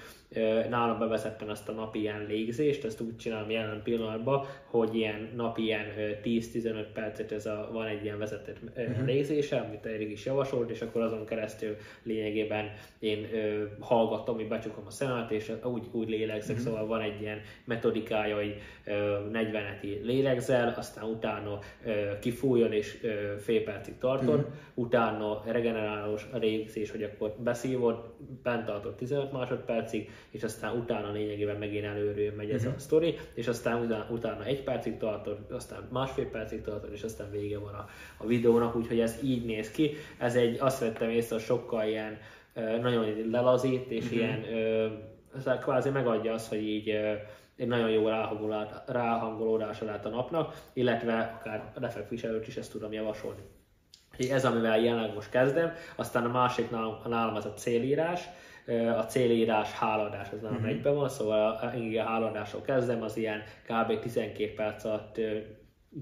[0.69, 5.63] nálam bevezettem ezt a napi ilyen légzést, ezt úgy csinálom jelen pillanatban, hogy ilyen napi
[5.63, 9.07] ilyen ö, 10-15 percet ez a, van egy ilyen vezetett uh-huh.
[9.07, 14.85] légzése, amit Erik is javasolt, és akkor azon keresztül lényegében én ö, hallgatom, hogy becsukom
[14.87, 16.71] a szemet, és úgy, úgy lélegzek, uh-huh.
[16.71, 22.99] szóval van egy ilyen metodikája, hogy ö, 40 heti lélegzel, aztán utána ö, kifújjon és
[23.03, 24.55] ö, fél percig tartod, uh-huh.
[24.75, 31.85] utána regenerálós légzés, hogy akkor beszívod, bent tartod 15 másodpercig, és aztán utána lényegében megint
[31.85, 32.77] előről megy ez uh-huh.
[32.77, 37.31] a sztori, és aztán utána, utána egy percig tartod, aztán másfél percig tartod, és aztán
[37.31, 39.95] vége van a, a videónak, úgyhogy ez így néz ki.
[40.19, 42.19] Ez egy, azt vettem észre, sokkal ilyen
[42.81, 44.19] nagyon lelazít, és uh-huh.
[44.19, 44.89] ilyen ö,
[45.61, 47.13] kvázi megadja azt, hogy így ö,
[47.57, 52.93] egy nagyon jó ráhangolódás- ráhangolódása lehet a napnak, illetve akár reflekfis előtt is ezt tudom
[52.93, 53.43] javasolni.
[54.13, 58.29] Úgyhogy ez, amivel jelenleg most kezdem, aztán a másik nálam, nálam az a célírás,
[58.97, 60.71] a célírás, háladás, az nálam uh-huh.
[60.71, 63.99] egyben van, szóval én a háladásról kezdem, az ilyen kb.
[63.99, 65.39] 12 perc alatt ö,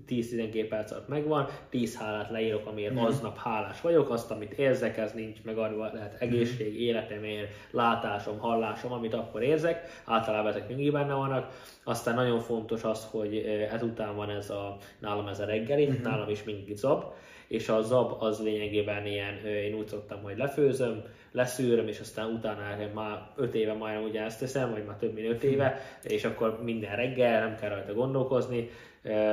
[0.08, 2.98] 10-12 perc alatt megvan, 10 hálát leírok, amiért mm.
[2.98, 6.78] aznap hálás vagyok, azt, amit érzek, ez nincs meg arra lehet egészség, mm.
[6.78, 11.60] életemért, látásom, hallásom, amit akkor érzek, általában ezek mindig benne vannak.
[11.84, 13.36] Aztán nagyon fontos az, hogy
[13.70, 16.02] ezután van ez a, nálam ez a reggeli, mm.
[16.02, 17.04] nálam is mindig zab,
[17.50, 22.62] és a zab az lényegében ilyen, én úgy szoktam, hogy lefőzöm, leszűröm, és aztán utána
[22.94, 26.96] már 5 éve majdnem ugyanezt teszem, vagy már több mint 5 éve, és akkor minden
[26.96, 28.68] reggel nem kell rajta gondolkozni,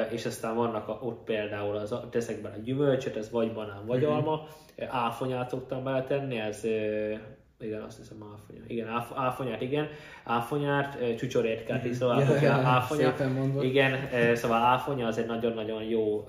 [0.09, 4.11] és aztán vannak a, ott például az, teszek bele gyümölcsöt, ez vagy banán, vagy Mhm.
[4.11, 4.47] alma,
[4.87, 6.63] áfonyát szoktam beletenni, ez
[7.59, 8.61] igen, azt hiszem áfonya.
[8.67, 9.87] Igen, áf, áfonyát, igen.
[10.23, 13.13] Áfonyát, eh, csücsorétkát is, szóval Ja, áfonya.
[13.61, 16.27] Igen, szóval áfonya az egy nagyon-nagyon jó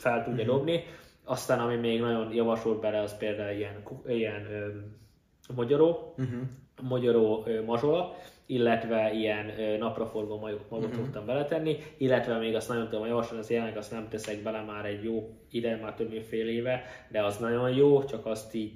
[0.00, 0.52] fel tudja Mhm.
[0.52, 0.84] dobni.
[1.24, 6.40] Aztán ami még nagyon javasolt bele, az például ilyen, ilyen eh, magyaró, Uh-huh.
[6.82, 8.14] magyaró ö, mazsola,
[8.46, 10.92] illetve ilyen napraforgó magot, uh-huh.
[10.94, 14.84] szoktam beletenni, illetve még azt nagyon tudom javasolni, az jelenleg azt nem teszek bele már
[14.84, 18.72] egy jó ide, már több mint fél éve, de az nagyon jó, csak azt így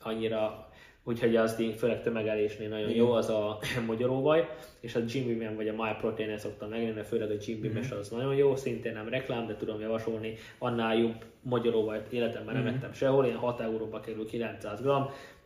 [0.00, 0.65] annyira
[1.06, 3.04] úgyhogy az főleg tömegelésnél nagyon Igen.
[3.04, 4.48] jó az a magyaróvaj,
[4.80, 7.98] és a Jim Beam vagy a My protein szoktam megvenni, főleg a Jim Beam mm-hmm.
[7.98, 12.74] az nagyon jó, szintén nem reklám, de tudom javasolni, annál jobb magyaróvajt életemben nem mhm.
[12.74, 14.86] ettem sehol, ilyen 6 euróba kerül 900 g,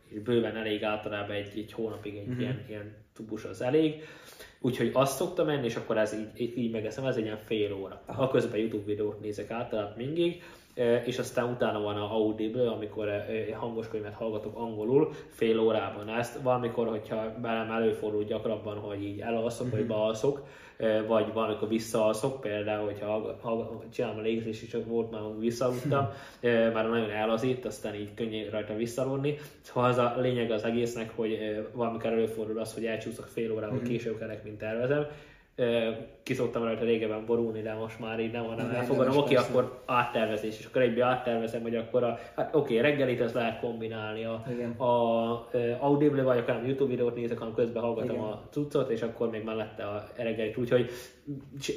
[0.07, 2.39] és bőven elég általában egy, egy hónapig egy mm-hmm.
[2.39, 4.03] ilyen, ilyen tubus az elég.
[4.59, 8.01] Úgyhogy azt szoktam menni, és akkor ez így, így megeszem, ez egy ilyen fél óra.
[8.05, 8.23] Aha.
[8.23, 10.43] A közben YouTube videót nézek általában mindig,
[11.05, 13.07] és aztán utána van a Audible, amikor
[13.53, 16.09] hangos könyvet hallgatok angolul fél órában.
[16.09, 19.75] Ezt valamikor, hogyha velem előfordul gyakrabban, hogy így elalszok, mm-hmm.
[19.75, 19.93] vagy mhm.
[19.93, 20.43] bealszok,
[21.07, 23.37] vagy valamikor visszaalszok, például, hogyha
[23.93, 26.09] csinálom a légzés, és volt már visszaludtam,
[26.73, 29.37] már nagyon elazít, aztán így könnyű rajta visszaludni.
[29.61, 31.37] Szóval az a lényeg az egésznek, hogy
[31.73, 33.87] valamikor előfordul az, hogy elcsúszok fél órával mm-hmm.
[33.87, 35.07] később kerek, mint tervezem,
[36.23, 39.81] ki szoktam rajta régebben borulni, de most már így nem van, elfogadom, oké, okay, akkor
[39.85, 44.25] áttervezés, és akkor egyből áttervezem, hogy akkor a, hát oké, okay, reggelit ezt lehet kombinálni,
[44.25, 44.43] a,
[44.77, 45.47] a, a
[45.79, 48.27] Audible vagy akár YouTube videót nézek, hanem közben hallgatom Igen.
[48.27, 50.89] a cuccot, és akkor még mellette a reggelit, úgyhogy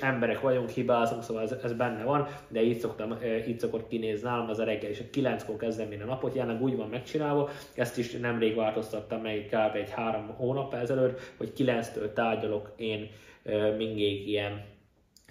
[0.00, 3.16] emberek vagyunk, hibázunk, szóval ez, ez benne van, de így, szoktam,
[3.46, 6.76] így szokott kinézni nálam az a reggel, és a 9-kor kezdem minden napot, jelenleg úgy
[6.76, 9.76] van megcsinálva, ezt is nemrég változtattam meg kb.
[9.76, 13.10] egy három hónap ezelőtt, hogy 9-től tárgyalok én
[13.76, 14.64] mindig ilyen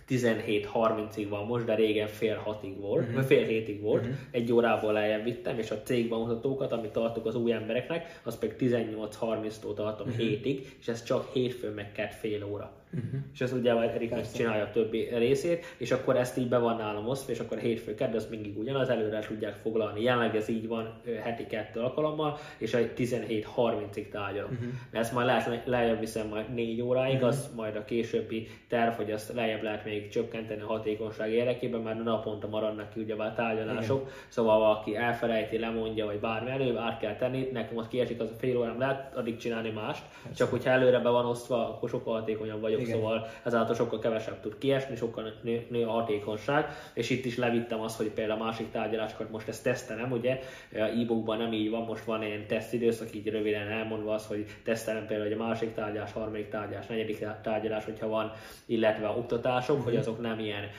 [0.10, 3.24] 17.30-ig van most, de régen fél hatig volt, uh-huh.
[3.24, 4.18] fél hétig volt, uh-huh.
[4.32, 9.74] egy órából lejjebb vittem, és a cégbemutatókat, amit tartok az új embereknek, az pedig 18.30-tól
[9.74, 10.26] tartom uh-huh.
[10.26, 12.83] hétig, és ez csak hétfőn meg kett fél óra.
[12.94, 13.20] Uh-huh.
[13.34, 17.08] És ez ugye Erik csinálja a többi részét, és akkor ezt így be van nálam
[17.08, 20.04] osztva, és akkor hétfő kedd, az mindig ugyanaz, előre tudják foglalni.
[20.04, 24.52] Jelenleg ez így van heti kettő alkalommal, és egy 17.30-ig tárgyalok.
[24.52, 24.68] Uh-huh.
[24.92, 27.30] De ezt majd lehet, lejjebb viszem majd 4 óráig, uh-huh.
[27.30, 32.04] az majd a későbbi terv, hogy azt lejjebb lehet még csökkenteni a hatékonyság érdekében, mert
[32.04, 34.14] naponta maradnak ki ugye a tárgyalások, Igen.
[34.28, 38.36] szóval valaki elfelejti, lemondja, vagy bármi előbb át kell tenni, nekem ott kiesik az a
[38.38, 40.38] fél órám, lehet addig csinálni mást, Persze.
[40.38, 43.00] csak hogyha előre be van osztva, akkor sokkal hatékonyabb vagyok igen.
[43.00, 47.82] szóval ezáltal sokkal kevesebb tud kiesni, sokkal nő, nő a hatékonyság, és itt is levittem
[47.82, 50.40] azt, hogy például a másik tárgyalásokat most ezt tesztelem, ugye,
[50.72, 55.30] e-bookban nem így van, most van ilyen tesztidőszak, így röviden elmondva az, hogy tesztelem például,
[55.30, 58.32] hogy a másik tárgyalás, harmadik tárgyalás, negyedik tárgyalás, hogyha van,
[58.66, 59.92] illetve a oktatások, uh-huh.
[59.92, 60.70] hogy azok nem ilyen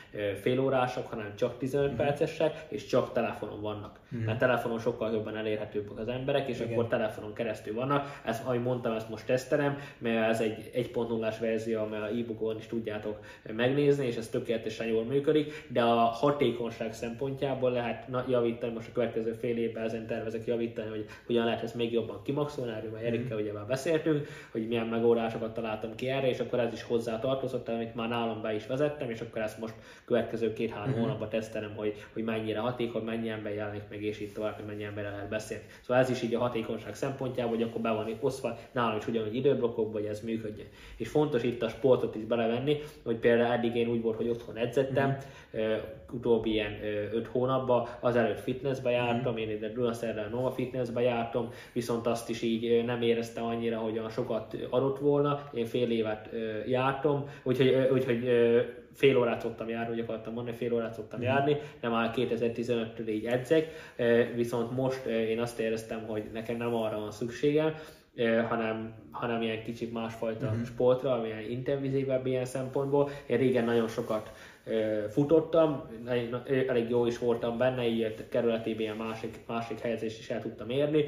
[0.40, 2.07] félórások, hanem csak 15 uh-huh.
[2.07, 3.99] percesek, és csak telefonon vannak.
[4.05, 4.27] Uh-huh.
[4.27, 6.73] Mert telefonon sokkal jobban elérhetőbbek az emberek, és Igen.
[6.73, 8.21] akkor telefonon keresztül vannak.
[8.25, 12.66] Ezt, ahogy mondtam, ezt most tesztelem, mert ez egy 1.0-as verzió, amely a e-bookon is
[12.66, 13.18] tudjátok
[13.57, 19.33] megnézni, és ez tökéletesen jól működik, de a hatékonyság szempontjából lehet javítani, most a következő
[19.33, 23.38] fél évben ezen tervezek javítani, hogy hogyan lehet ezt még jobban kimaxolni, erről már Erikkel
[23.38, 27.68] ugye már beszéltünk, hogy milyen megoldásokat találtam ki erre, és akkor ez is hozzá tartozott,
[27.68, 31.04] amit már nálam be is vezettem, és akkor ezt most következő két-három uh-huh.
[31.04, 34.85] hónapban tesztelem, hogy, hogy mennyire hatékony, mennyi ember jelenik meg, és így tovább, hogy mennyi
[34.85, 35.64] emberrel lehet beszélni.
[35.80, 39.35] Szóval ez is így a hatékonyság szempontjából, hogy akkor be van osztva, nálam is ugyanúgy
[39.35, 40.66] időblokkokban, hogy ez működjön.
[40.96, 44.57] És fontos itt a sportot is belevenni, hogy például eddig én úgy volt, hogy otthon
[44.57, 45.17] edzettem,
[45.57, 45.61] mm.
[46.13, 49.37] utóbbi ilyen uh, öt hónapban, azelőtt fitnessbe jártam, mm.
[49.37, 54.11] én ide Dunaszerrel Nova Fitnessbe jártam, viszont azt is így nem éreztem annyira, hogy olyan
[54.11, 56.31] sokat adott volna, én fél évet
[56.67, 58.31] jártam, úgyhogy, úgyhogy
[58.93, 61.23] fél órát szoktam járni, úgy akartam mondani, fél órát szoktam mm.
[61.23, 63.69] járni, de már 2015-től így edzek,
[64.35, 67.75] viszont most én azt éreztem, hogy nekem nem arra van szükségem,
[68.48, 70.64] hanem, hanem ilyen kicsit másfajta uh-huh.
[70.64, 73.11] sportra, amilyen intenzívebb ilyen szempontból.
[73.27, 74.33] Én régen nagyon sokat
[75.11, 75.88] futottam,
[76.68, 81.05] elég jó is voltam benne, így kerületében ilyen másik, másik helyezést is el tudtam érni,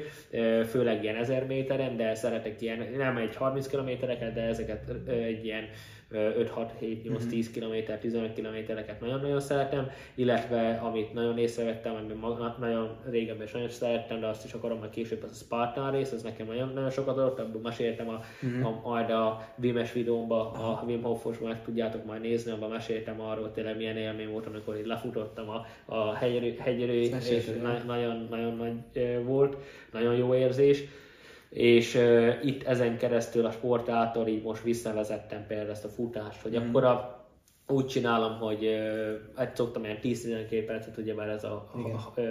[0.65, 5.63] főleg ilyen 1000 méteren, de szeretek ilyen, nem egy 30 kilométereket, de ezeket egy ilyen
[6.11, 13.69] 5-6-7-8-10 km, 15 kilométereket nagyon-nagyon szeretem, illetve amit nagyon észrevettem, amit nagyon régebben is nagyon
[13.69, 16.89] szerettem, de azt is akarom hogy később, az a Spartan rész, ez nekem nagyon, nagyon
[16.89, 18.63] sokat adott, abban meséltem a, mm-hmm.
[18.63, 23.51] a, majd a Vimes videómban, a Wim Hofos, meg tudjátok majd nézni, abban meséltem arról
[23.51, 27.09] tényleg milyen élmény volt, amikor itt lefutottam a, a hegyerő, hegyerő és
[27.61, 29.57] na, nagyon, nagyon nagy volt,
[29.91, 30.83] nagyon jó érzés
[31.49, 36.41] és uh, itt ezen keresztül a sport által így most visszavezettem például ezt a futást,
[36.41, 36.67] hogy mm.
[36.67, 37.25] akkor a,
[37.67, 41.77] úgy csinálom, hogy uh, egy szoktam ilyen 10-12 percet, ugye már ez a, a,
[42.17, 42.21] a,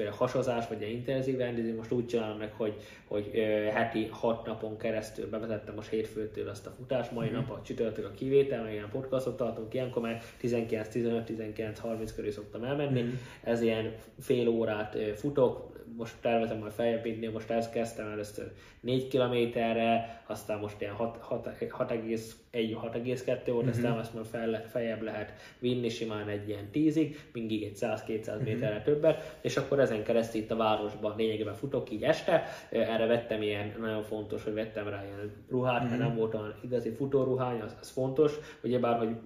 [0.00, 2.74] a hasozás, vagy egy intenzív rendező, most úgy csinálom meg, hogy,
[3.08, 7.32] hogy uh, heti 6 napon keresztül bevezettem most hétfőtől ezt a futást, mai mm.
[7.32, 13.02] nap a csütörtök a kivétel, meg ilyen podcastot tartunk ilyenkor, mert 19-15-19-30 körül szoktam elmenni,
[13.02, 13.12] mm.
[13.42, 19.08] ez ilyen fél órát futok, most tervezem majd feljebb vinni, most ezt kezdtem először 4
[19.08, 26.48] kilométerre, aztán most ilyen 6,1-6,2 volt, aztán azt már fel, feljebb lehet vinni simán egy
[26.48, 31.54] ilyen 10-ig, mindig egy 100-200 méterre többet, és akkor ezen keresztül itt a városban lényegében
[31.54, 36.16] futok így este, erre vettem ilyen, nagyon fontos, hogy vettem rá ilyen ruhát, mert nem
[36.16, 38.32] volt olyan igazi futóruhány, az, az fontos,
[38.62, 39.16] ugyebár, hogy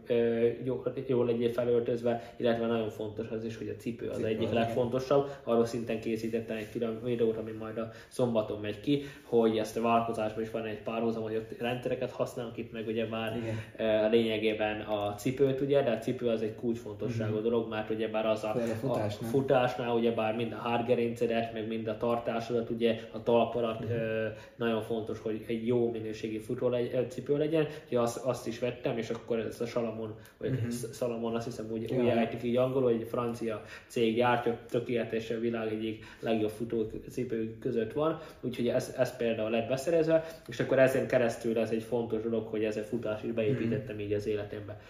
[0.65, 4.51] jól, jól legyél felöltözve, illetve nagyon fontos az is, hogy a cipő az cipő, egyik
[4.51, 9.77] legfontosabb, arról szinten készítettem egy külön videót, ami majd a szombaton megy ki, hogy ezt
[9.77, 14.11] a vállalkozásban is van egy párhuzam, hogy ott rendszereket használunk, itt meg ugye már Igen.
[14.11, 17.43] lényegében a cipőt, ugye, de a cipő az egy kulcsfontosságú mm-hmm.
[17.43, 21.53] dolog, mert ugye bár az a, a futásnál, a futásnál ugye bár mind a hátgerincedet,
[21.53, 24.27] meg mind a tartásodat, ugye a talp alatt mm-hmm.
[24.57, 28.99] nagyon fontos, hogy egy jó minőségi futó legy, cipő legyen, hogy azt, azt is vettem,
[28.99, 30.69] és akkor ez a Salamon, vagy mm-hmm.
[30.93, 35.73] Salamon azt hiszem úgy, úgy ejtik így angolul, egy francia cég gyártja, tökéletesen a világ
[35.73, 41.59] egyik legjobb futócipő között van, úgyhogy ez, ez például lett beszerezve, és akkor ezen keresztül
[41.59, 44.05] ez egy fontos dolog, hogy ez a futás is beépítettem mm-hmm.
[44.05, 44.81] így az életembe.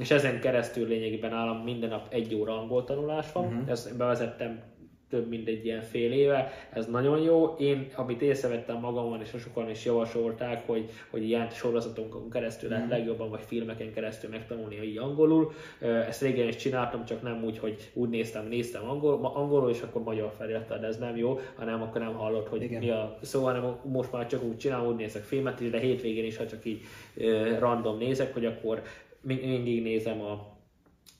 [0.00, 3.68] És ezen keresztül lényegében állam minden nap egy óra angol tanulás van, mm-hmm.
[3.68, 4.60] ezt bevezettem
[5.10, 7.54] több mint egy ilyen fél éve, ez nagyon jó.
[7.58, 12.88] Én, amit észrevettem magamon, és sokan is javasolták, hogy, hogy ilyen sorozatokon keresztül lehet mm.
[12.88, 15.52] legjobban, vagy filmeken keresztül megtanulni így angolul.
[15.80, 20.02] Ezt régen is csináltam, csak nem úgy, hogy úgy néztem, néztem angol, angolul, és akkor
[20.02, 22.78] magyar felirattal, de ez nem jó, hanem akkor nem hallott, hogy Igen.
[22.78, 26.24] mi a szó, hanem most már csak úgy csinálom, úgy nézek filmet is, de hétvégén
[26.24, 26.80] is, ha csak így
[27.58, 28.82] random nézek, hogy akkor
[29.20, 30.58] mindig nézem a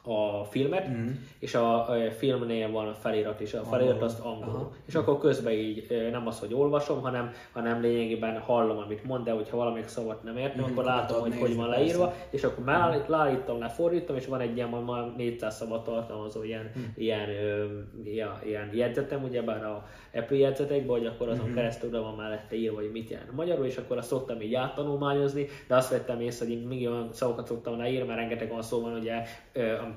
[0.03, 1.09] a filmet, mm.
[1.39, 4.55] és a, a filmnél van a felirat, és a felirat azt angol.
[4.55, 4.73] Aha.
[4.87, 9.33] És akkor közben így nem az, hogy olvasom, hanem, hanem lényegében hallom, amit mond, de
[9.33, 12.27] hogyha valamelyik szavat nem értem, mm, akkor látom, hogy hogy van leírva, persze.
[12.31, 13.01] és akkor már mm.
[13.07, 16.83] leállítom, lefordítom, és van egy ilyen már 400 szavat tartalmazó ilyen, mm.
[16.95, 17.67] ilyen, ö,
[18.05, 21.55] ilyen, ilyen jegyzetem, ugyebár a Apple jegyzetekben, hogy akkor azon mm-hmm.
[21.55, 25.77] keresztül van mellette írva, hogy mit jelent magyarul, és akkor azt szoktam így áttanulmányozni, de
[25.77, 28.93] azt vettem észre, hogy én még olyan szavakat szoktam leírni, mert rengeteg olyan szó van,
[28.93, 29.23] ugye,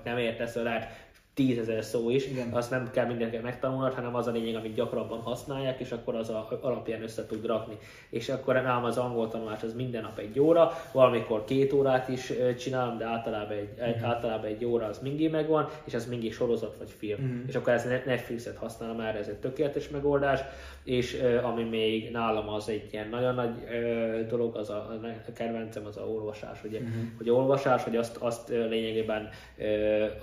[0.04, 2.50] nem értesz, lehet tízezer szó is, Igen.
[2.52, 6.30] azt nem kell mindenki megtanulnod, hanem az a lényeg, amit gyakrabban használják, és akkor az
[6.30, 7.78] a, alapján össze tud rakni.
[8.10, 12.34] És akkor nálam az angol tanulás az minden nap egy óra, valamikor két órát is
[12.60, 14.10] csinálom, de általában egy, uh-huh.
[14.10, 17.24] általában egy óra az mindig megvan, és ez mindig sorozat vagy film.
[17.24, 17.48] Uh-huh.
[17.48, 20.40] És akkor ez Netflixet használom már, ez egy tökéletes megoldás,
[20.84, 23.52] és ami még nálam az egy ilyen nagyon nagy
[24.28, 26.94] dolog, az a, a kedvencem az a olvasás, ugye, uh-huh.
[27.18, 29.30] hogy olvasás, hogy azt, azt lényegében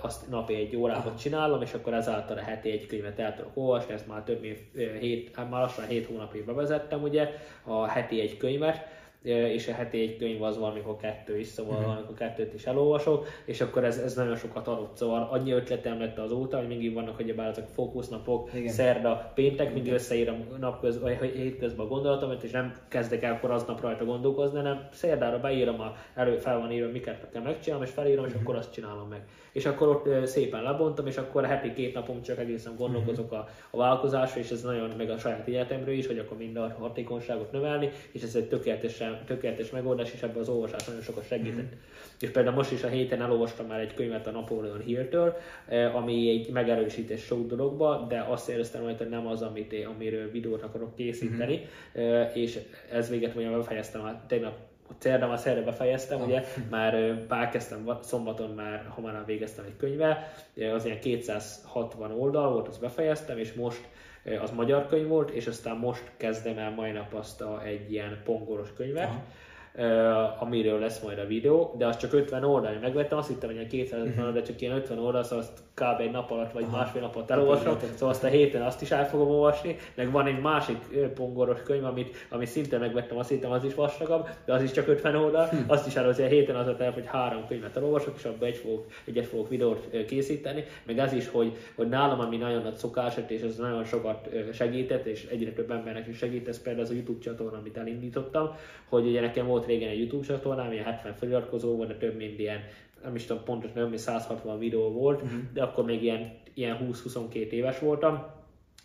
[0.01, 3.51] azt napi egy órát órában csinálom, és akkor ezáltal a heti egy könyvet el tudok
[3.53, 4.59] olvasni, ezt már több mint
[4.99, 7.29] hét, már lassan hét hónapig bevezettem ugye,
[7.63, 8.87] a heti egy könyvet,
[9.23, 11.85] és a heti egy könyv az valamikor kettő is, szóval mm-hmm.
[11.85, 16.17] valamikor kettőt is elolvasok, és akkor ez, ez nagyon sokat adott, szóval annyi ötletem lett
[16.17, 18.73] azóta, hogy mindig vannak, hogy bár ezek fókusznapok, Igen.
[18.73, 23.81] szerda, péntek, mindig összeírom napközben, vagy hétközben a gondolatomat, és nem kezdek el akkor aznap
[23.81, 28.25] rajta gondolkozni, hanem szerdára beírom, a, elő fel van írva, miket kell megcsinálnom, és felírom,
[28.25, 28.41] és mm-hmm.
[28.41, 29.21] akkor azt csinálom meg.
[29.51, 33.77] És akkor ott szépen lebontom, és akkor heti két napom csak egészen gondolkozok a, a
[33.77, 37.89] vállalkozásra, és ez nagyon meg a saját életemről is, hogy akkor mind a hatékonyságot növelni,
[38.11, 41.55] és ez egy tökéletesen tökéletes megoldás, és ebben az olvasás nagyon sokat segített.
[41.55, 41.79] Mm-hmm.
[42.19, 46.29] És például most is a héten elolvastam már egy könyvet a Napoleon Hill-től, eh, ami
[46.29, 50.95] egy megerősítés sok dologba, de azt éreztem, hogy nem az, amit én, amiről videót akarok
[50.95, 51.61] készíteni,
[51.99, 52.23] mm-hmm.
[52.33, 52.59] és
[52.91, 54.53] ez véget mondjam, befejeztem már tegnap
[54.97, 56.93] szerdán már szerdán befejeztem, ugye, már
[57.29, 60.27] elkezdtem szombaton már hamarabb végeztem egy könyvvel,
[60.75, 63.87] az ilyen 260 oldal volt, azt befejeztem, és most
[64.41, 68.21] az magyar könyv volt, és aztán most kezdem el mai nap azt a, egy ilyen
[68.23, 69.23] pongoros könyvet, Aha
[70.39, 72.77] amiről lesz majd a videó, de az csak 50 oldal.
[72.81, 75.99] Megvettem, azt hittem, hogy ilyen 250 oldal, de csak ilyen 50 oldal, szóval azt kb.
[75.99, 76.77] egy nap alatt vagy Aha.
[76.77, 80.27] másfél nap alatt elolvasom, szóval azt a héten azt is el fogom olvasni, meg van
[80.27, 80.77] egy másik
[81.13, 84.87] pongoros könyv, amit, amit szinte megvettem, azt hittem az is vastagabb, de az is csak
[84.87, 85.57] 50 oldal, hm.
[85.67, 88.85] azt is előző a héten az el, hogy három könyvet elolvasok, és abban egy fogok,
[89.05, 93.41] egyet fogok videót készíteni, meg az is, hogy, hogy nálam, ami nagyon nagy szokás, és
[93.41, 97.21] ez nagyon sokat segített, és egyre több embernek is segít, ez például az a YouTube
[97.23, 98.55] csatorna, amit elindítottam,
[98.89, 102.39] hogy ugye nekem volt régen egy YouTube csatornám, ilyen 70 feliratkozó volt, de több mint
[102.39, 102.59] ilyen
[103.03, 105.39] nem is tudom pontosan, nem, 160 videó volt, uh-huh.
[105.53, 108.25] de akkor még ilyen, ilyen 20-22 éves voltam,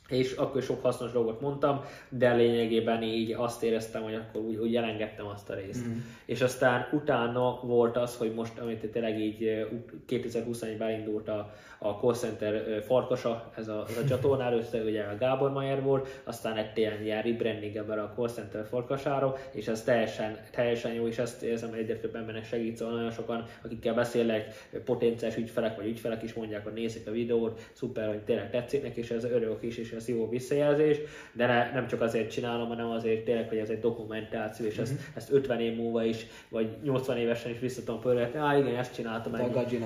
[0.08, 4.76] és akkor sok hasznos dolgot mondtam, de lényegében így azt éreztem, hogy akkor úgy, úgy
[4.76, 5.86] elengedtem azt a részt.
[5.86, 5.96] Mm.
[6.24, 9.66] És aztán utána volt az, hogy most, amit tényleg így
[10.08, 15.16] 2021-ben indult a, a call center farkasa, ez a, ez a csatorna, először ugye a
[15.18, 19.82] Gábor Mayer volt, aztán egy ilyen, ilyen rebranding ebben a call center farkasáról, és ez
[19.82, 23.94] teljesen, teljesen jó, és ezt érzem, hogy egyre több embernek segít, szóval nagyon sokan, akikkel
[23.94, 28.82] beszélek, potenciális ügyfelek vagy ügyfelek is mondják, hogy nézik a videót, szuper, hogy tényleg tetszik
[28.82, 30.96] neki, és ez örülök is, és ez jó visszajelzés,
[31.32, 34.82] de ne, nem csak azért csinálom, hanem azért tényleg, hogy ez egy dokumentáció, és mm-hmm.
[34.82, 35.00] ezt, mhm.
[35.14, 38.94] ezt 50 év múlva is, vagy 80 évesen is vissza tudom pörgetni, ah igen, ezt
[38.94, 39.34] csináltam.
[39.34, 39.38] A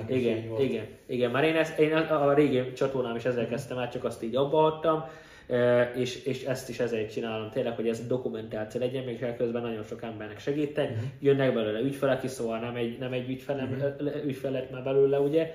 [0.07, 4.03] igen, igen, igen, mert én, ezt, én a régi csatornám is ezzel kezdtem át, csak
[4.03, 5.05] azt így abba hagytam,
[5.95, 10.03] és, és ezt is ezért csinálom tényleg, hogy ez dokumentáció legyen, még közben nagyon sok
[10.03, 11.09] embernek segíteni, uh-huh.
[11.19, 14.25] jönnek belőle ügyfelek is, szóval nem egy, nem egy ügyfelem, uh-huh.
[14.25, 15.53] ügyfel lett már belőle, ugye,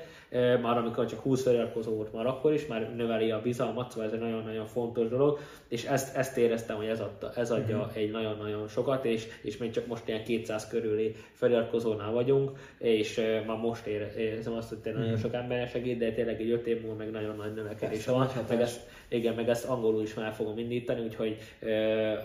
[0.62, 4.12] már amikor csak 20 feliratkozó volt már akkor is, már növeli a bizalmat, szóval ez
[4.12, 5.38] egy nagyon-nagyon fontos dolog,
[5.68, 7.97] és ezt, ezt éreztem, hogy ez, adta, ez adja uh-huh.
[7.97, 13.57] egy nagyon-nagyon sokat, és, és még csak most ilyen 200 körüli feliratkozónál vagyunk, és már
[13.57, 15.16] most érzem azt, hogy tényleg uh-huh.
[15.16, 18.28] nagyon sok ember segít, de tényleg egy 5 év múlva meg nagyon nagy növekedés van,
[18.49, 21.36] meg ezt, igen, meg ezt angolul is már fogom indítani, úgyhogy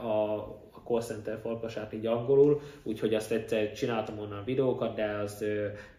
[0.02, 5.46] a, call center farkasát így angolul, úgyhogy azt egyszer csináltam onnan videókat, de az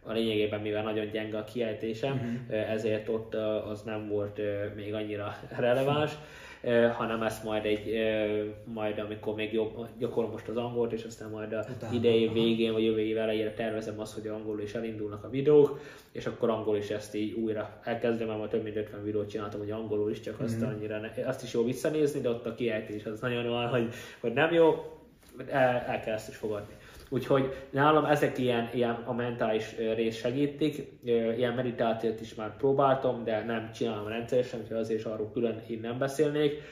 [0.02, 2.70] a lényegében, mivel nagyon gyenge a kiejtésem, uh-huh.
[2.70, 3.34] ezért ott
[3.70, 4.40] az nem volt
[4.76, 6.12] még annyira releváns
[6.96, 7.96] hanem ezt majd egy,
[8.64, 12.84] majd amikor még jobb, gyakorlom most az angolt, és aztán majd a idei végén, vagy
[12.84, 15.80] jövő év elejére tervezem azt, hogy angolul is elindulnak a videók,
[16.12, 19.70] és akkor angol is ezt így újra elkezdem, mert több mint 50 videót csináltam, hogy
[19.70, 20.74] angolul is, csak azt, mm-hmm.
[20.74, 23.88] annyira ne, azt is jó visszanézni, de ott a kiejtés az nagyon van, hogy,
[24.20, 24.84] hogy nem jó,
[25.48, 26.74] el, el kell ezt is fogadni.
[27.12, 30.88] Úgyhogy nálam ezek ilyen, ilyen a mentális rész segítik,
[31.36, 35.80] ilyen meditációt is már próbáltam, de nem csinálom rendszeresen, úgyhogy azért is arról külön én
[35.80, 36.62] nem beszélnék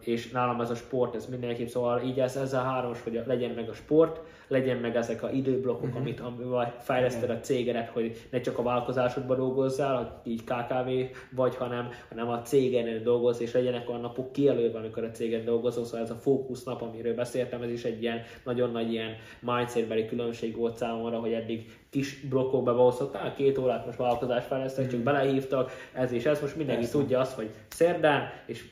[0.00, 3.50] és nálam ez a sport, ez mindenképp, szóval így ez, ez a hármas, hogy legyen
[3.50, 6.00] meg a sport, legyen meg ezek a időblokkok, uh-huh.
[6.00, 11.56] amit amivel fejleszted a cégedet, hogy ne csak a vállalkozásodban dolgozzál, hogy így KKV vagy,
[11.56, 16.00] hanem, hanem a cégen dolgozz, és legyenek olyan napok kijelölve, amikor a cégen dolgozol, szóval
[16.00, 20.76] ez a fókusznap, amiről beszéltem, ez is egy ilyen nagyon nagy ilyen mindsetbeli különbség volt
[20.76, 26.24] számomra, hogy eddig kis blokkokba beosztottál, két órát most vállalkozás fejlesztek, csak belehívtak, ez és
[26.24, 26.98] ez, most mindenki Persze.
[26.98, 28.64] tudja azt, hogy szerdán és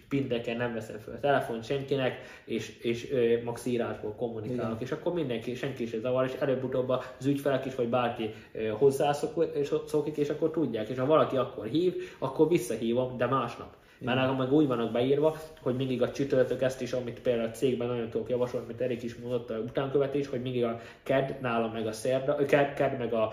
[0.44, 4.82] pénteken nem veszem fel a telefon senkinek, és, és ö, max írásból kommunikálok, Igen.
[4.82, 8.30] és akkor mindenki, senki is zavar, és előbb-utóbb az ügyfelek is, vagy bárki
[8.78, 13.76] hozzászokik, és akkor tudják, és ha valaki akkor hív, akkor visszahívom, de másnap.
[13.98, 17.50] Mert nálam meg úgy vannak beírva, hogy mindig a csütörtök ezt is, amit például a
[17.50, 21.72] cégben nagyon tudok javasolni, amit Erik is mondott, a utánkövetés, hogy mindig a KED nálam
[21.72, 23.32] meg a szerda, KED, KED, meg, a,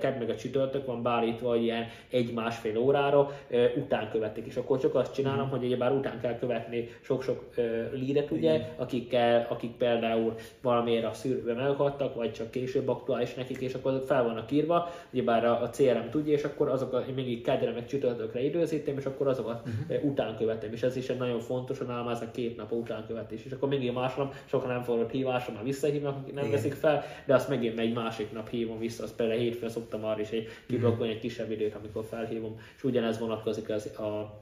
[0.00, 3.30] KED meg a csütörtök van beállítva ilyen egy-másfél órára
[3.76, 5.50] utánkövetik, és akkor csak azt csinálom, mm.
[5.50, 7.54] hogy ugyebár után kell követni sok-sok
[7.92, 13.74] lídet, ugye, akikkel, akik például valamiért a szűrőben meghaltak, vagy csak később aktuális nekik, és
[13.74, 17.86] akkor fel vannak írva, ugyebár a, a CRM tudja, és akkor azokat mindig kedre meg
[17.86, 21.86] csütörtökre időzítem, és akkor azokat uh-huh után követem, és ez is egy nagyon fontos, hogy
[21.86, 23.44] nálam ez a két nap után követés.
[23.44, 26.56] És akkor még másnap sokan nem fordult hívásra, már visszahívnak, akik nem Igen.
[26.56, 30.20] veszik fel, de azt megint egy másik nap hívom vissza, azt például hétfőn szoktam arra
[30.20, 34.40] is egy kiblokkolni egy kisebb időt, amikor felhívom, és ugyanez vonatkozik az, a,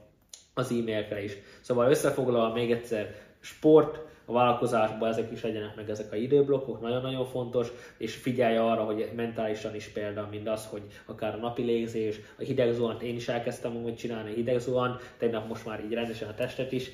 [0.53, 1.37] az e-mailkre is.
[1.61, 7.25] Szóval összefoglalva még egyszer, sport, a vállalkozásban ezek is legyenek meg ezek a időblokkok, nagyon-nagyon
[7.25, 12.19] fontos, és figyelj arra, hogy mentálisan is példa, mint az, hogy akár a napi légzés,
[12.37, 16.27] a hideg zuhant, én is elkezdtem úgy csinálni hideg zuhant, tegnap most már így rendesen
[16.27, 16.91] a testet is,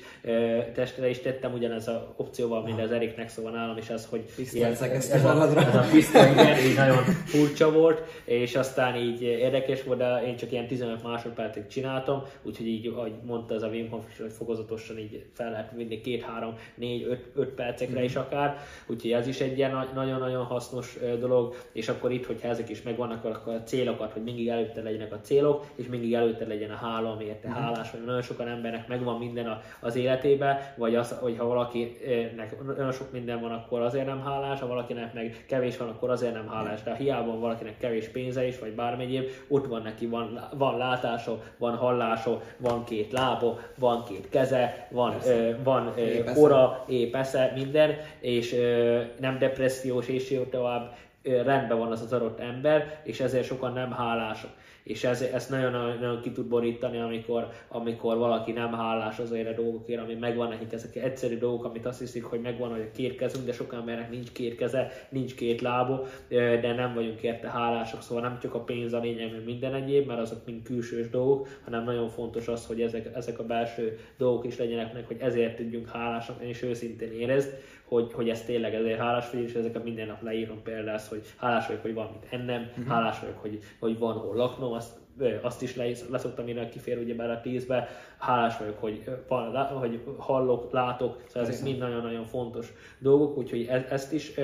[0.74, 4.70] testre is tettem ugyanez a opcióval, mint az Eriknek, szóval nálam is ez, hogy ilyen,
[4.70, 9.82] ez, ez, a, ez a pisztoly, igen, így nagyon furcsa volt, és aztán így érdekes
[9.82, 13.90] volt, de én csak ilyen 15 másodpercig csináltam, úgyhogy így, ahogy mondta ez a Wim
[13.90, 18.58] Hof, hogy fokozatosan így fel lehet vinni két, három, négy, öt 5 percekre is akár,
[18.86, 23.24] úgyhogy ez is egy ilyen nagyon-nagyon hasznos dolog, és akkor itt, hogyha ezek is megvannak,
[23.24, 27.12] akkor a célokat, hogy mindig előtte legyenek a célok, és mindig előtte legyen a hála,
[27.12, 27.56] amiért te mhm.
[27.56, 28.04] hálás vagy.
[28.04, 33.52] Nagyon sokan embernek megvan minden az életébe, vagy az, hogyha valakinek nagyon sok minden van,
[33.52, 36.82] akkor azért nem hálás, ha valakinek meg kevés van, akkor azért nem hálás.
[36.82, 40.76] De hiába van valakinek kevés pénze is, vagy bármi egyéb, ott van neki, van, van
[40.76, 47.15] látása, van hallása, van két lába, van két keze, van, ö, van ö, ora, épp
[47.16, 52.40] esze, minden, és ö, nem depressziós, és jó tovább, ö, rendben van az az adott
[52.40, 54.50] ember, és ezért sokan nem hálások
[54.86, 59.62] és ez, ezt nagyon, nagyon ki tud borítani, amikor, amikor valaki nem hálás azért a
[59.62, 63.46] dolgokért, ami megvan nekik, ezek egyszerű dolgok, amit azt hiszik, hogy megvan, hogy két kezünk,
[63.46, 68.22] de sok embernek nincs két keze, nincs két lábó, de nem vagyunk érte hálások, szóval
[68.22, 71.84] nem csak a pénz a lényeg, mint minden egyéb, mert azok mind külsős dolgok, hanem
[71.84, 75.88] nagyon fontos az, hogy ezek, ezek a belső dolgok is legyenek meg, hogy ezért tudjunk
[75.88, 77.58] hálásak, és őszintén érezd,
[77.88, 81.66] hogy, hogy ez tényleg ezért hálás vagyok, és ezeket minden nap leírom például, hogy hálás
[81.66, 82.86] vagyok, hogy van mit ennem, uh-huh.
[82.86, 85.04] hálás vagyok, hogy, hogy van hol laknom, azt
[85.42, 85.76] azt is
[86.10, 87.88] leszoktam én, kifér ugye bele a tízbe.
[88.18, 93.86] Hálás vagyok, hogy, van, hogy hallok, látok, szóval ezek mind nagyon-nagyon fontos dolgok, úgyhogy e,
[93.90, 94.34] ezt is,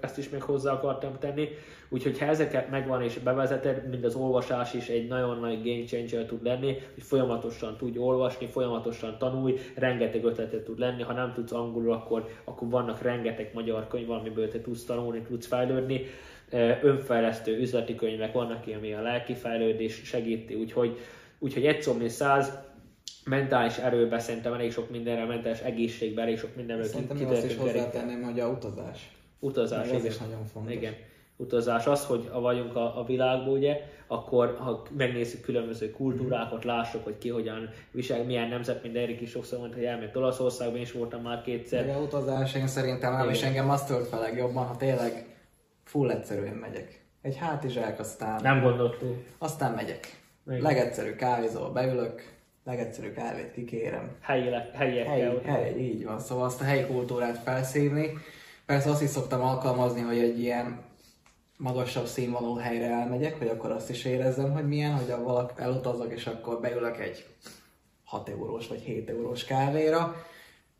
[0.00, 1.48] ezt is még hozzá akartam tenni.
[1.88, 6.24] Úgyhogy ha ezeket megvan és bevezeted, mind az olvasás is egy nagyon nagy game changer
[6.24, 11.52] tud lenni, hogy folyamatosan tudj olvasni, folyamatosan tanulj, rengeteg ötletet tud lenni, ha nem tudsz
[11.52, 16.06] angolul, akkor, akkor vannak rengeteg magyar könyv, amiből te tudsz tanulni, tudsz fejlődni
[16.82, 20.98] önfejlesztő üzleti könyvek vannak, ami a lelki fejlődés segíti, úgyhogy,
[21.38, 22.52] úgyhogy egy szomni száz
[23.24, 27.56] mentális erőbe szerintem elég sok mindenre, mentális egészségben elég sok mindenről Szerintem ki, azt is
[27.56, 29.10] hozzátenném, hogy a utazás.
[29.38, 30.06] Utazás, ez igen.
[30.06, 30.72] is nagyon fontos.
[30.72, 30.94] Igen.
[31.36, 37.04] Utazás az, hogy a vagyunk a, a világban, ugye, akkor ha megnézzük különböző kultúrákat, lássuk,
[37.04, 40.92] hogy ki hogyan visel, milyen nemzet, mint Erik is sokszor mondta, hogy elment Olaszországban, is
[40.92, 41.84] voltam már kétszer.
[41.84, 45.29] Igen, utazás, én szerintem el, és engem azt tölt fel legjobban, ha tényleg
[45.90, 47.04] full egyszerűen megyek.
[47.22, 48.42] Egy hátizsák, aztán...
[48.42, 49.04] Nem gondolt
[49.38, 50.20] Aztán megyek.
[50.46, 50.60] Igen.
[50.60, 52.22] Legegyszerű kávézóba beülök,
[52.64, 54.16] legegyszerű kávét kikérem.
[54.20, 55.12] Helyi, helyiekkel.
[55.12, 56.18] Helyi, hely, így van.
[56.18, 58.12] Szóval azt a helyi kultúrát felszívni.
[58.66, 60.82] Persze azt is szoktam alkalmazni, hogy egy ilyen
[61.56, 66.26] magasabb színvonalú helyre elmegyek, hogy akkor azt is érezzem, hogy milyen, hogy valak elutazok, és
[66.26, 67.26] akkor beülök egy
[68.04, 70.16] 6 eurós vagy 7 eurós kávéra,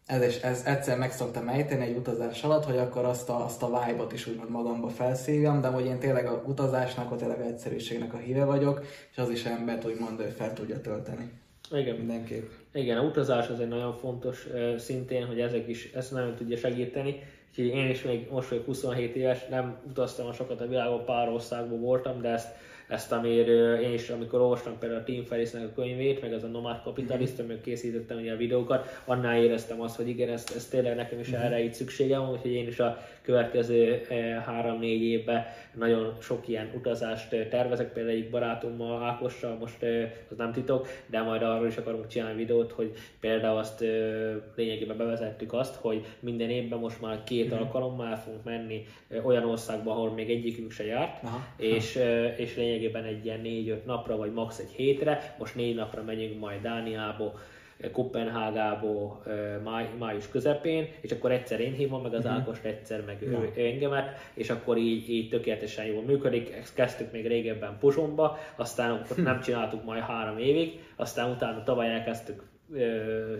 [0.06, 3.62] ez, és ez egyszer meg szoktam ejteni egy utazás alatt, hogy akkor azt a, azt
[3.62, 8.14] a vibe-ot is úgymond magamba felszívjam, de hogy én tényleg a utazásnak, a tényleg egyszerűségnek
[8.14, 11.30] a híve vagyok, és az is embert úgymond fel tudja tölteni.
[11.72, 11.96] Igen.
[11.96, 12.50] Mindenképp.
[12.72, 14.46] Igen, a utazás az egy nagyon fontos
[14.78, 17.22] szintén, hogy ezek is ezt nagyon tudja segíteni.
[17.50, 21.28] Úgyhogy én is még most vagyok 27 éves, nem utaztam a sokat a világon, pár
[21.28, 22.48] országban voltam, de ezt
[22.90, 26.46] ezt, amire én is, amikor olvastam például a Tim Ferrisnek a könyvét, meg az a
[26.46, 27.44] Nomad Capitalist, mm-hmm.
[27.44, 31.30] amikor készítettem ugye a videókat, annál éreztem azt, hogy igen, ezt, ezt tényleg nekem is
[31.30, 31.40] mm-hmm.
[31.40, 34.06] erre így szükségem úgyhogy én is a következő
[34.46, 39.82] három-négy évben nagyon sok ilyen utazást tervezek, például egy barátommal, Ákossal, most
[40.30, 43.84] az nem titok, de majd arról is akarunk csinálni videót, hogy például azt
[44.54, 47.62] lényegében bevezettük azt, hogy minden évben most már két mm-hmm.
[47.62, 48.86] alkalommal fogunk menni
[49.24, 51.46] olyan országba, ahol még egyikünk se járt, Aha.
[51.56, 51.98] és,
[52.36, 54.58] és lényegében egy ilyen négy-öt napra, vagy max.
[54.58, 57.34] egy hétre, most négy napra megyünk majd Dániába,
[57.92, 59.22] Kopenhágából
[59.64, 62.40] máj, május közepén, és akkor egyszer én hívom meg az uh-huh.
[62.40, 66.52] Ákost, egyszer meg ő, ő engemet, és akkor így, így tökéletesen jól működik.
[66.52, 72.42] Ezt kezdtük még régebben Pozsomba, aztán nem csináltuk majd három évig, aztán utána tavaly elkezdtük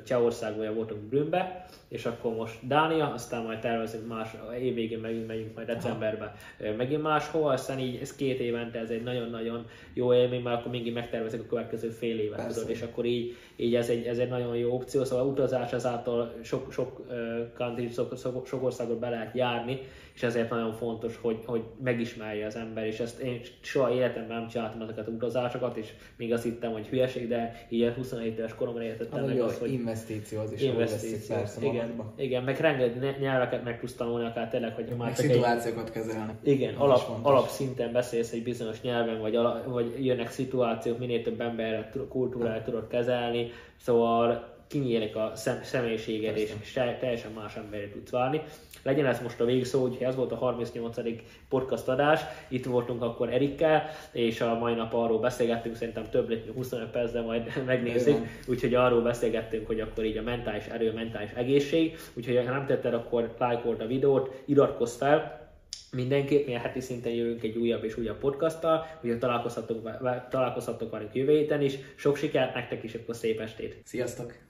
[0.04, 4.28] Csehországban voltunk Brünnbe, és akkor most Dánia, aztán majd tervezünk más,
[4.60, 6.32] év végén megint megyünk majd decemberben
[6.76, 10.92] megint máshol, aztán így ez két évente ez egy nagyon-nagyon jó élmény, mert akkor mindig
[10.92, 14.56] megtervezik a következő fél évet, tudod, és akkor így, így ez, egy, ez egy nagyon
[14.56, 17.06] jó opció, szóval utazás ezáltal sok, sok
[17.56, 19.80] country, sok, sok, sok országot be lehet járni,
[20.20, 24.48] és ezért nagyon fontos, hogy, hogy megismerje az ember, és ezt én soha életemben nem
[24.48, 28.82] csináltam ezeket az utazásokat, és még azt hittem, hogy hülyeség, de így 27 éves koromra
[28.82, 31.36] értettem meg azt, hogy investíció az is investíció.
[31.36, 32.12] Persze igen, magadba.
[32.16, 36.32] igen, meg rengeteg nyelveket meg tudsz tanulni, akár tényleg, hogy már szituációkat egy, kezelni.
[36.42, 41.92] Igen, alap, alapszinten beszélsz egy bizonyos nyelven, vagy, ala, vagy jönnek szituációk, minél több emberre
[42.08, 43.50] kultúrát tudod kezelni,
[43.82, 46.52] szóval kinyílik a szem, személyiséged, és
[47.00, 48.42] teljesen más emberre tudsz válni.
[48.82, 50.96] Legyen ez most a végszó, hogy ez volt a 38.
[51.48, 56.54] podcast adás, itt voltunk akkor Erikkel, és a mai nap arról beszélgettünk, szerintem több lett,
[56.54, 58.16] 25 percre majd megnézzük,
[58.48, 62.94] úgyhogy arról beszélgettünk, hogy akkor így a mentális erő, mentális egészség, úgyhogy ha nem tetted,
[62.94, 65.38] akkor lájkold a videót, iratkozz fel,
[65.92, 69.90] Mindenképp mi a heti szinten jövünk egy újabb és újabb podcasttal, ugye találkozhatok,
[70.28, 71.78] találkozhatok velünk jövő héten is.
[71.94, 73.80] Sok sikert nektek is, akkor szép estét!
[73.84, 74.49] Sziasztok!